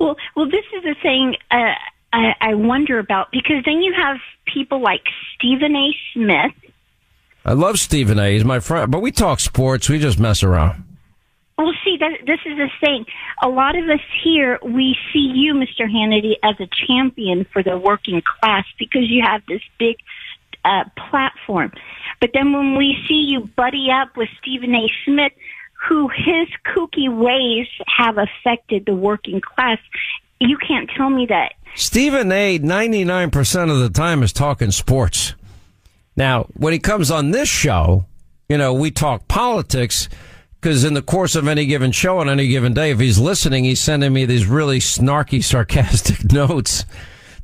Well, 0.00 0.16
well, 0.34 0.46
this 0.46 0.64
is 0.76 0.82
the 0.82 0.96
thing 1.00 1.36
uh, 1.50 1.74
I, 2.12 2.34
I 2.40 2.54
wonder 2.54 2.98
about 2.98 3.30
because 3.32 3.64
then 3.64 3.82
you 3.82 3.94
have 3.94 4.18
people 4.52 4.80
like 4.80 5.02
Stephen 5.34 5.74
A. 5.76 5.96
Smith. 6.12 6.52
I 7.44 7.52
love 7.52 7.78
Stephen 7.78 8.18
A. 8.18 8.32
He's 8.32 8.44
my 8.44 8.60
friend, 8.60 8.90
but 8.90 9.00
we 9.00 9.12
talk 9.12 9.38
sports. 9.38 9.88
We 9.88 9.98
just 9.98 10.18
mess 10.18 10.42
around. 10.42 10.84
Well, 11.56 11.72
see, 11.84 11.96
this 11.98 12.40
is 12.44 12.56
the 12.56 12.68
thing. 12.80 13.06
A 13.42 13.48
lot 13.48 13.76
of 13.76 13.88
us 13.88 14.00
here, 14.24 14.58
we 14.62 14.96
see 15.12 15.30
you, 15.34 15.54
Mr. 15.54 15.88
Hannity, 15.88 16.32
as 16.42 16.56
a 16.58 16.68
champion 16.86 17.46
for 17.52 17.62
the 17.62 17.78
working 17.78 18.20
class 18.22 18.64
because 18.78 19.08
you 19.08 19.22
have 19.24 19.42
this 19.46 19.62
big 19.78 19.96
uh, 20.64 20.84
platform. 21.10 21.72
But 22.20 22.30
then 22.34 22.52
when 22.52 22.76
we 22.76 22.96
see 23.06 23.26
you 23.28 23.48
buddy 23.56 23.88
up 23.92 24.16
with 24.16 24.28
Stephen 24.40 24.74
A. 24.74 24.90
Smith, 25.04 25.32
who 25.88 26.08
his 26.08 26.48
kooky 26.74 27.14
ways 27.14 27.66
have 27.86 28.16
affected 28.18 28.86
the 28.86 28.94
working 28.94 29.40
class. 29.40 29.78
You 30.40 30.56
can't 30.56 30.90
tell 30.96 31.10
me 31.10 31.26
that. 31.26 31.54
Stephen 31.74 32.32
A. 32.32 32.58
99% 32.58 33.70
of 33.70 33.78
the 33.80 33.90
time 33.90 34.22
is 34.22 34.32
talking 34.32 34.70
sports. 34.70 35.34
Now, 36.16 36.46
when 36.54 36.72
he 36.72 36.78
comes 36.78 37.10
on 37.10 37.32
this 37.32 37.48
show, 37.48 38.06
you 38.48 38.56
know, 38.56 38.72
we 38.72 38.90
talk 38.90 39.26
politics 39.28 40.08
because 40.64 40.82
in 40.82 40.94
the 40.94 41.02
course 41.02 41.36
of 41.36 41.46
any 41.46 41.66
given 41.66 41.92
show 41.92 42.20
on 42.20 42.30
any 42.30 42.48
given 42.48 42.72
day, 42.72 42.90
if 42.90 42.98
he's 42.98 43.18
listening, 43.18 43.64
he's 43.64 43.82
sending 43.82 44.10
me 44.14 44.24
these 44.24 44.46
really 44.46 44.78
snarky, 44.78 45.44
sarcastic 45.44 46.24
notes 46.32 46.86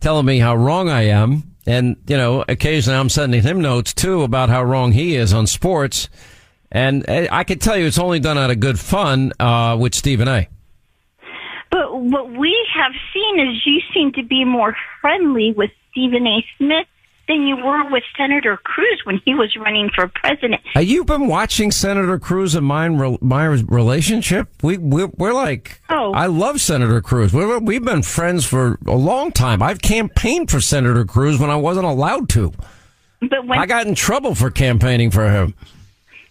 telling 0.01 0.25
me 0.25 0.39
how 0.39 0.57
wrong 0.57 0.89
I 0.89 1.09
am. 1.09 1.43
And, 1.67 1.97
you 2.07 2.17
know, 2.17 2.43
occasionally 2.49 2.99
I'm 2.99 3.11
sending 3.11 3.43
him 3.43 3.61
notes 3.61 3.93
too 3.93 4.23
about 4.23 4.49
how 4.49 4.65
wrong 4.65 4.93
he 4.93 5.17
is 5.17 5.35
on 5.35 5.47
sports. 5.47 6.09
And 6.73 7.05
I 7.11 7.45
can 7.45 7.59
tell 7.59 7.77
you 7.77 7.85
it's 7.85 7.99
only 7.99 8.21
done 8.21 8.39
out 8.39 8.51
of 8.51 8.59
good 8.59 8.81
fun 8.81 9.35
uh, 9.39 9.77
with 9.79 9.95
Stephen 9.95 10.27
A. 10.27 10.49
But 11.71 12.01
what 12.01 12.31
we 12.31 12.57
have 12.75 12.93
seen 13.13 13.39
is 13.39 13.67
you 13.67 13.83
seem 13.93 14.13
to 14.15 14.23
be 14.23 14.47
more 14.47 14.75
friendly 15.03 15.53
with 15.55 15.71
Stephen 15.91 16.27
A. 16.27 16.43
Smith 16.57 16.87
than 17.31 17.47
you 17.47 17.57
were 17.57 17.89
with 17.91 18.03
Senator 18.17 18.57
Cruz 18.57 19.01
when 19.05 19.21
he 19.25 19.35
was 19.35 19.55
running 19.57 19.89
for 19.95 20.09
president. 20.09 20.61
Have 20.75 20.85
you 20.85 21.05
been 21.05 21.29
watching 21.29 21.71
Senator 21.71 22.19
Cruz 22.19 22.55
and 22.55 22.67
mine, 22.67 23.19
my 23.21 23.45
relationship? 23.45 24.49
We, 24.63 24.79
we're, 24.79 25.07
we're 25.17 25.33
like, 25.33 25.81
oh. 25.89 26.13
I 26.13 26.27
love 26.27 26.61
Senator 26.61 27.01
Cruz. 27.01 27.33
we 27.33 27.59
we've 27.59 27.85
been 27.85 28.03
friends 28.03 28.45
for 28.45 28.79
a 28.87 28.97
long 28.97 29.31
time. 29.31 29.63
I've 29.63 29.81
campaigned 29.81 30.51
for 30.51 30.61
Senator 30.61 31.05
Cruz 31.05 31.39
when 31.39 31.51
I 31.51 31.57
wasn't 31.57 31.87
allowed 31.87 32.29
to. 32.31 32.53
But 33.21 33.47
when 33.47 33.59
I 33.59 33.67
got 33.67 33.87
in 33.87 33.95
trouble 33.95 34.35
for 34.35 34.51
campaigning 34.51 35.11
for 35.11 35.31
him 35.31 35.55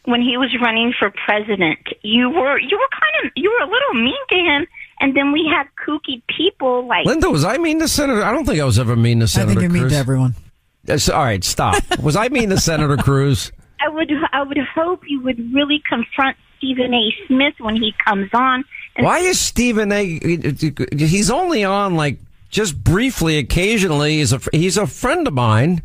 when 0.05 0.21
he 0.21 0.37
was 0.37 0.49
running 0.59 0.93
for 0.97 1.11
president, 1.25 1.79
you 2.01 2.29
were 2.29 2.59
you 2.59 2.77
were 2.77 2.89
kind 2.91 3.25
of 3.25 3.31
you 3.35 3.51
were 3.51 3.65
a 3.65 3.69
little 3.69 3.93
mean 3.93 4.15
to 4.29 4.35
him. 4.35 4.67
And 5.01 5.15
then 5.15 5.31
we 5.31 5.49
had 5.49 5.67
kooky 5.85 6.21
people 6.35 6.85
like 6.87 7.05
Linda. 7.05 7.29
Was 7.29 7.45
I 7.45 7.57
mean 7.57 7.79
to 7.79 7.87
Senator? 7.87 8.23
I 8.23 8.31
don't 8.31 8.45
think 8.45 8.59
I 8.59 8.65
was 8.65 8.77
ever 8.79 8.95
mean 8.95 9.21
to 9.21 9.27
Senator. 9.27 9.51
I 9.51 9.53
think 9.53 9.61
you're 9.61 9.69
Cruz. 9.69 9.81
mean 9.81 9.89
to 9.91 9.95
everyone. 9.97 10.35
All 10.87 11.23
right, 11.23 11.43
stop. 11.43 11.81
was 12.01 12.15
I 12.15 12.29
mean 12.29 12.49
to 12.49 12.57
Senator 12.57 12.97
Cruz? 12.97 13.51
I 13.81 13.89
would 13.89 14.11
I 14.33 14.43
would 14.43 14.57
hope 14.57 15.01
you 15.07 15.21
would 15.21 15.53
really 15.53 15.81
confront 15.87 16.37
Stephen 16.57 16.93
A. 16.93 17.15
Smith 17.27 17.55
when 17.59 17.75
he 17.75 17.93
comes 18.05 18.29
on. 18.33 18.63
Why 18.97 19.19
is 19.19 19.39
Stephen 19.39 19.91
A. 19.91 20.19
He's 20.97 21.31
only 21.31 21.63
on 21.63 21.95
like 21.95 22.19
just 22.49 22.83
briefly, 22.83 23.37
occasionally. 23.37 24.17
He's 24.17 24.33
a 24.33 24.41
he's 24.51 24.77
a 24.77 24.87
friend 24.87 25.27
of 25.27 25.33
mine. 25.33 25.81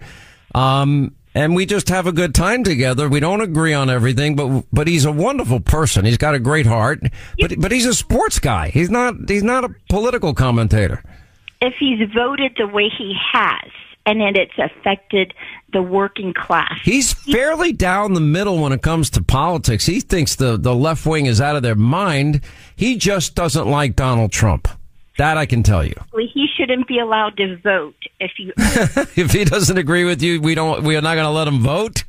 Um, 0.55 1.15
and 1.35 1.55
we 1.55 1.67
just 1.67 1.89
have 1.89 2.07
a 2.07 2.13
good 2.13 2.35
time 2.35 2.63
together. 2.63 3.09
We 3.09 3.21
don't 3.21 3.41
agree 3.41 3.75
on 3.75 3.91
everything, 3.91 4.37
but 4.37 4.65
but 4.73 4.87
he's 4.87 5.05
a 5.05 5.13
wonderful 5.13 5.61
person. 5.61 6.05
He's 6.05 6.17
got 6.17 6.35
a 6.35 6.39
great 6.39 6.67
heart, 6.67 7.03
but 7.39 7.59
but 7.59 7.73
he's 7.73 7.87
a 7.87 7.95
sports 7.95 8.39
guy. 8.39 8.69
He's 8.69 8.91
not 8.91 9.15
he's 9.29 9.43
not 9.43 9.65
a 9.65 9.75
political 9.89 10.35
commentator. 10.35 11.03
If 11.61 11.75
he's 11.79 11.99
voted 12.15 12.53
the 12.57 12.69
way 12.69 12.89
he 12.89 13.17
has, 13.33 13.71
and 14.07 14.21
then 14.21 14.37
it's 14.37 14.59
affected 14.59 15.35
the 15.73 15.83
working 15.83 16.33
class, 16.35 16.79
he's 16.83 17.13
fairly 17.13 17.73
down 17.73 18.15
the 18.15 18.21
middle 18.21 18.63
when 18.63 18.73
it 18.73 18.83
comes 18.83 19.11
to 19.11 19.23
politics. 19.23 19.87
He 19.87 20.01
thinks 20.01 20.37
the 20.37 20.57
the 20.57 20.75
left 20.75 21.05
wing 21.07 21.27
is 21.27 21.41
out 21.41 21.57
of 21.57 21.63
their 21.63 21.75
mind. 21.75 22.41
He 22.77 22.97
just 22.97 23.35
doesn't 23.35 23.67
like 23.67 23.97
Donald 23.97 24.33
Trump. 24.33 24.69
That 25.17 25.37
I 25.37 25.47
can 25.47 25.63
tell 25.63 25.85
you. 25.85 25.95
He 26.13 26.49
shouldn't 26.57 26.89
be 26.89 26.99
allowed 26.99 27.37
to 27.37 27.57
vote 27.59 27.95
if 28.19 28.33
you. 28.39 28.53
if 29.17 29.31
he 29.31 29.45
doesn't 29.45 29.79
agree 29.79 30.05
with 30.05 30.23
you, 30.23 30.41
we 30.41 30.55
don't. 30.57 30.83
We 30.83 30.97
are 30.97 31.01
not 31.01 31.15
going 31.15 31.27
to 31.27 31.31
let 31.31 31.47
him 31.47 31.61
vote. 31.61 32.03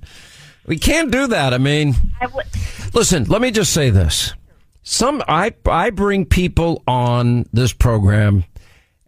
We 0.65 0.77
can't 0.77 1.11
do 1.11 1.27
that. 1.27 1.53
I 1.53 1.59
mean, 1.59 1.93
I 2.19 2.25
w- 2.25 2.47
listen. 2.93 3.25
Let 3.25 3.41
me 3.41 3.51
just 3.51 3.73
say 3.73 3.91
this. 3.91 4.33
Some 4.81 5.23
I 5.27 5.53
I 5.65 5.91
bring 5.91 6.25
people 6.25 6.81
on 6.87 7.45
this 7.53 7.73
program, 7.73 8.43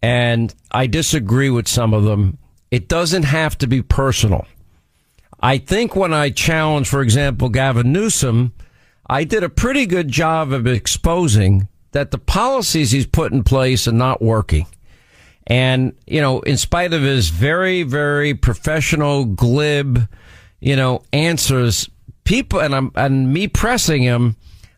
and 0.04 0.54
I 0.72 0.86
disagree 0.86 1.50
with 1.50 1.68
some 1.68 1.94
of 1.94 2.04
them. 2.04 2.38
It 2.72 2.88
doesn't 2.88 3.24
have 3.24 3.58
to 3.60 3.68
be 3.68 3.82
personal. 3.82 4.46
I 5.40 5.58
think 5.58 5.96
when 5.96 6.14
I 6.14 6.30
challenge, 6.30 6.90
for 6.90 7.02
example, 7.02 7.50
Gavin 7.50 7.92
Newsom, 7.92 8.54
I 9.10 9.24
did 9.24 9.44
a 9.44 9.50
pretty 9.50 9.86
good 9.86 10.10
job 10.10 10.52
of 10.52 10.68
exposing 10.68 11.68
that 11.92 12.12
the 12.12 12.18
policies 12.18 12.92
he's 12.92 13.06
put 13.06 13.32
in 13.32 13.44
place 13.44 13.88
are 13.88 13.94
not 13.94 14.22
working. 14.22 14.68
And, 15.46 15.96
you 16.06 16.20
know, 16.20 16.42
in 16.42 16.58
spite 16.58 16.92
of 16.92 17.02
his 17.02 17.30
very, 17.30 17.84
very 17.84 18.34
professional, 18.34 19.24
glib, 19.24 20.10
you 20.60 20.76
know, 20.76 21.04
answers, 21.14 21.90
people, 22.26 22.60
and 22.60 22.76
I'm, 22.76 22.92
and 22.96 23.32
me 23.32 23.48
pressing 23.48 24.04
him, 24.04 24.36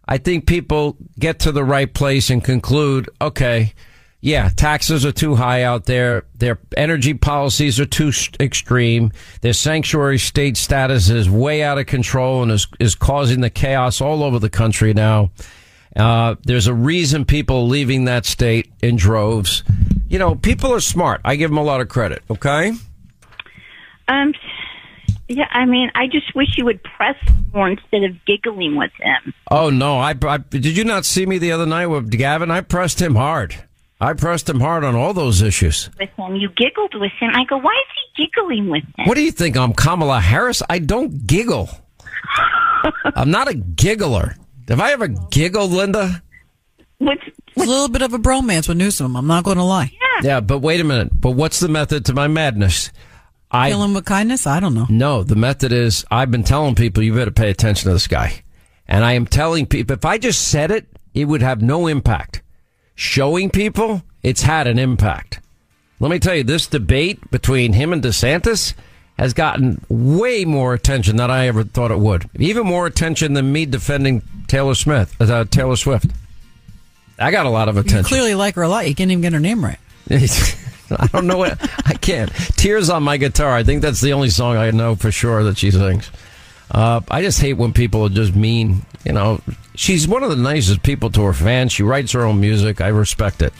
I 0.07 0.17
think 0.17 0.45
people 0.45 0.97
get 1.17 1.39
to 1.39 1.51
the 1.51 1.63
right 1.63 1.91
place 1.91 2.29
and 2.29 2.43
conclude, 2.43 3.09
okay, 3.19 3.73
yeah, 4.21 4.49
taxes 4.49 5.05
are 5.05 5.13
too 5.13 5.35
high 5.35 5.63
out 5.63 5.85
there. 5.85 6.25
Their 6.35 6.59
energy 6.75 7.13
policies 7.13 7.79
are 7.79 7.85
too 7.85 8.11
extreme. 8.39 9.13
Their 9.41 9.53
sanctuary 9.53 10.17
state 10.17 10.57
status 10.57 11.09
is 11.09 11.29
way 11.29 11.63
out 11.63 11.77
of 11.77 11.85
control 11.85 12.43
and 12.43 12.51
is, 12.51 12.67
is 12.79 12.95
causing 12.95 13.39
the 13.39 13.49
chaos 13.49 14.01
all 14.01 14.23
over 14.23 14.37
the 14.37 14.49
country 14.49 14.93
now. 14.93 15.31
Uh, 15.95 16.35
there's 16.43 16.67
a 16.67 16.73
reason 16.73 17.23
people 17.23 17.57
are 17.57 17.63
leaving 17.63 18.05
that 18.05 18.25
state 18.25 18.71
in 18.81 18.97
droves. 18.97 19.63
You 20.09 20.19
know, 20.19 20.35
people 20.35 20.73
are 20.73 20.81
smart. 20.81 21.21
I 21.23 21.37
give 21.37 21.49
them 21.49 21.57
a 21.57 21.63
lot 21.63 21.79
of 21.79 21.87
credit. 21.87 22.21
Okay. 22.29 22.73
Um. 24.07 24.33
Yeah, 25.31 25.47
I 25.51 25.65
mean, 25.65 25.91
I 25.93 26.07
just 26.07 26.33
wish 26.33 26.57
you 26.57 26.65
would 26.65 26.81
press 26.81 27.15
more 27.53 27.69
instead 27.69 28.03
of 28.03 28.25
giggling 28.25 28.75
with 28.75 28.91
him. 28.99 29.31
Oh 29.51 29.69
no! 29.69 29.99
I, 29.99 30.15
I 30.23 30.37
did 30.37 30.65
you 30.65 30.83
not 30.83 31.05
see 31.05 31.27
me 31.27 31.37
the 31.37 31.51
other 31.51 31.67
night 31.67 31.85
with 31.85 32.09
Gavin? 32.09 32.49
I 32.49 32.61
pressed 32.61 32.99
him 32.99 33.13
hard. 33.13 33.55
I 34.01 34.13
pressed 34.13 34.49
him 34.49 34.61
hard 34.61 34.85
on 34.85 34.95
all 34.95 35.13
those 35.13 35.41
issues. 35.41 35.89
With 35.99 36.09
him, 36.17 36.35
you 36.35 36.49
giggled 36.49 36.93
with 36.95 37.11
him. 37.19 37.31
I 37.33 37.43
go, 37.43 37.57
why 37.57 37.73
is 37.73 37.95
he 38.15 38.25
giggling 38.25 38.69
with 38.69 38.83
him? 38.97 39.07
What 39.07 39.15
do 39.15 39.23
you 39.23 39.31
think? 39.31 39.57
I'm 39.57 39.73
Kamala 39.73 40.21
Harris. 40.21 40.63
I 40.69 40.79
don't 40.79 41.27
giggle. 41.27 41.69
I'm 43.15 43.29
not 43.29 43.49
a 43.49 43.55
giggler. 43.55 44.35
Have 44.69 44.79
I 44.79 44.93
ever 44.93 45.07
giggled, 45.07 45.71
Linda? 45.71 46.23
What's, 46.99 47.23
a 47.57 47.59
little 47.59 47.89
bit 47.89 48.01
of 48.01 48.13
a 48.13 48.19
bromance 48.19 48.69
with 48.69 48.77
Newsom. 48.77 49.17
I'm 49.17 49.27
not 49.27 49.43
going 49.43 49.57
to 49.57 49.63
lie. 49.63 49.91
Yeah. 49.91 50.27
Yeah, 50.29 50.39
but 50.39 50.59
wait 50.59 50.79
a 50.79 50.83
minute. 50.83 51.09
But 51.13 51.31
what's 51.31 51.59
the 51.59 51.67
method 51.67 52.05
to 52.05 52.13
my 52.13 52.27
madness? 52.27 52.91
I 53.51 53.69
kill 53.69 53.83
him 53.83 53.93
with 53.93 54.05
kindness. 54.05 54.45
I 54.45 54.59
don't 54.59 54.75
know. 54.75 54.85
No, 54.89 55.23
the 55.23 55.35
method 55.35 55.71
is 55.71 56.05
I've 56.11 56.29
been 56.29 56.43
telling 56.43 56.75
people 56.75 57.03
you 57.03 57.15
better 57.15 57.31
pay 57.31 57.49
attention 57.49 57.87
to 57.87 57.93
this 57.93 58.07
guy, 58.07 58.43
and 58.87 59.03
I 59.03 59.13
am 59.13 59.25
telling 59.25 59.65
people 59.65 59.95
if 59.95 60.05
I 60.05 60.17
just 60.19 60.49
said 60.49 60.71
it, 60.71 60.87
it 61.13 61.25
would 61.25 61.41
have 61.41 61.61
no 61.61 61.87
impact. 61.87 62.43
Showing 62.99 63.49
people, 63.49 64.03
it's 64.23 64.41
had 64.41 64.67
an 64.67 64.77
impact. 64.77 65.39
Let 66.01 66.11
me 66.11 66.19
tell 66.19 66.35
you, 66.35 66.43
this 66.43 66.67
debate 66.67 67.31
between 67.31 67.71
him 67.71 67.93
and 67.93 68.03
DeSantis 68.03 68.73
has 69.17 69.33
gotten 69.33 69.81
way 69.87 70.43
more 70.43 70.73
attention 70.73 71.15
than 71.15 71.31
I 71.31 71.47
ever 71.47 71.63
thought 71.63 71.91
it 71.91 71.99
would. 71.99 72.29
Even 72.37 72.65
more 72.65 72.85
attention 72.85 73.33
than 73.33 73.51
me 73.53 73.65
defending 73.65 74.21
Taylor 74.47 74.75
Smith, 74.75 75.15
uh, 75.21 75.45
Taylor 75.45 75.77
Swift. 75.77 76.07
I 77.17 77.31
got 77.31 77.45
a 77.45 77.49
lot 77.49 77.69
of 77.69 77.75
You 77.75 77.81
attention. 77.81 78.03
clearly 78.03 78.35
like 78.35 78.55
her 78.55 78.63
a 78.63 78.69
lot. 78.69 78.87
You 78.87 78.95
can't 78.95 79.11
even 79.11 79.21
get 79.21 79.31
her 79.33 79.39
name 79.39 79.63
right. 79.63 79.79
I 80.09 81.07
don't 81.13 81.27
know 81.27 81.37
what 81.37 81.57
I 81.85 81.93
can't. 81.93 82.33
Tears 82.57 82.89
on 82.89 83.03
my 83.03 83.15
guitar. 83.17 83.53
I 83.53 83.63
think 83.63 83.81
that's 83.81 84.01
the 84.01 84.11
only 84.13 84.29
song 84.29 84.57
I 84.57 84.71
know 84.71 84.95
for 84.95 85.11
sure 85.11 85.43
that 85.45 85.57
she 85.57 85.71
sings. 85.71 86.09
Uh, 86.71 86.99
I 87.09 87.21
just 87.21 87.39
hate 87.39 87.53
when 87.53 87.71
people 87.73 88.03
are 88.05 88.09
just 88.09 88.35
mean. 88.35 88.85
You 89.05 89.13
know, 89.13 89.41
she's 89.79 90.07
one 90.07 90.23
of 90.23 90.29
the 90.29 90.35
nicest 90.35 90.83
people 90.83 91.09
to 91.09 91.23
her 91.23 91.33
fans. 91.33 91.71
She 91.71 91.83
writes 91.83 92.11
her 92.11 92.25
own 92.25 92.39
music. 92.39 92.81
I 92.81 92.89
respect 92.89 93.41
it. 93.41 93.53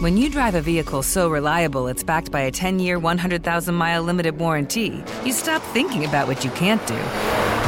When 0.00 0.16
you 0.16 0.30
drive 0.30 0.54
a 0.54 0.60
vehicle 0.60 1.02
so 1.02 1.28
reliable 1.28 1.88
it's 1.88 2.04
backed 2.04 2.30
by 2.30 2.42
a 2.42 2.50
10 2.50 2.78
year, 2.78 2.98
100,000 2.98 3.74
mile 3.74 4.02
limited 4.02 4.38
warranty, 4.38 5.04
you 5.24 5.32
stop 5.32 5.60
thinking 5.74 6.04
about 6.04 6.28
what 6.28 6.44
you 6.44 6.50
can't 6.52 6.84
do 6.86 7.57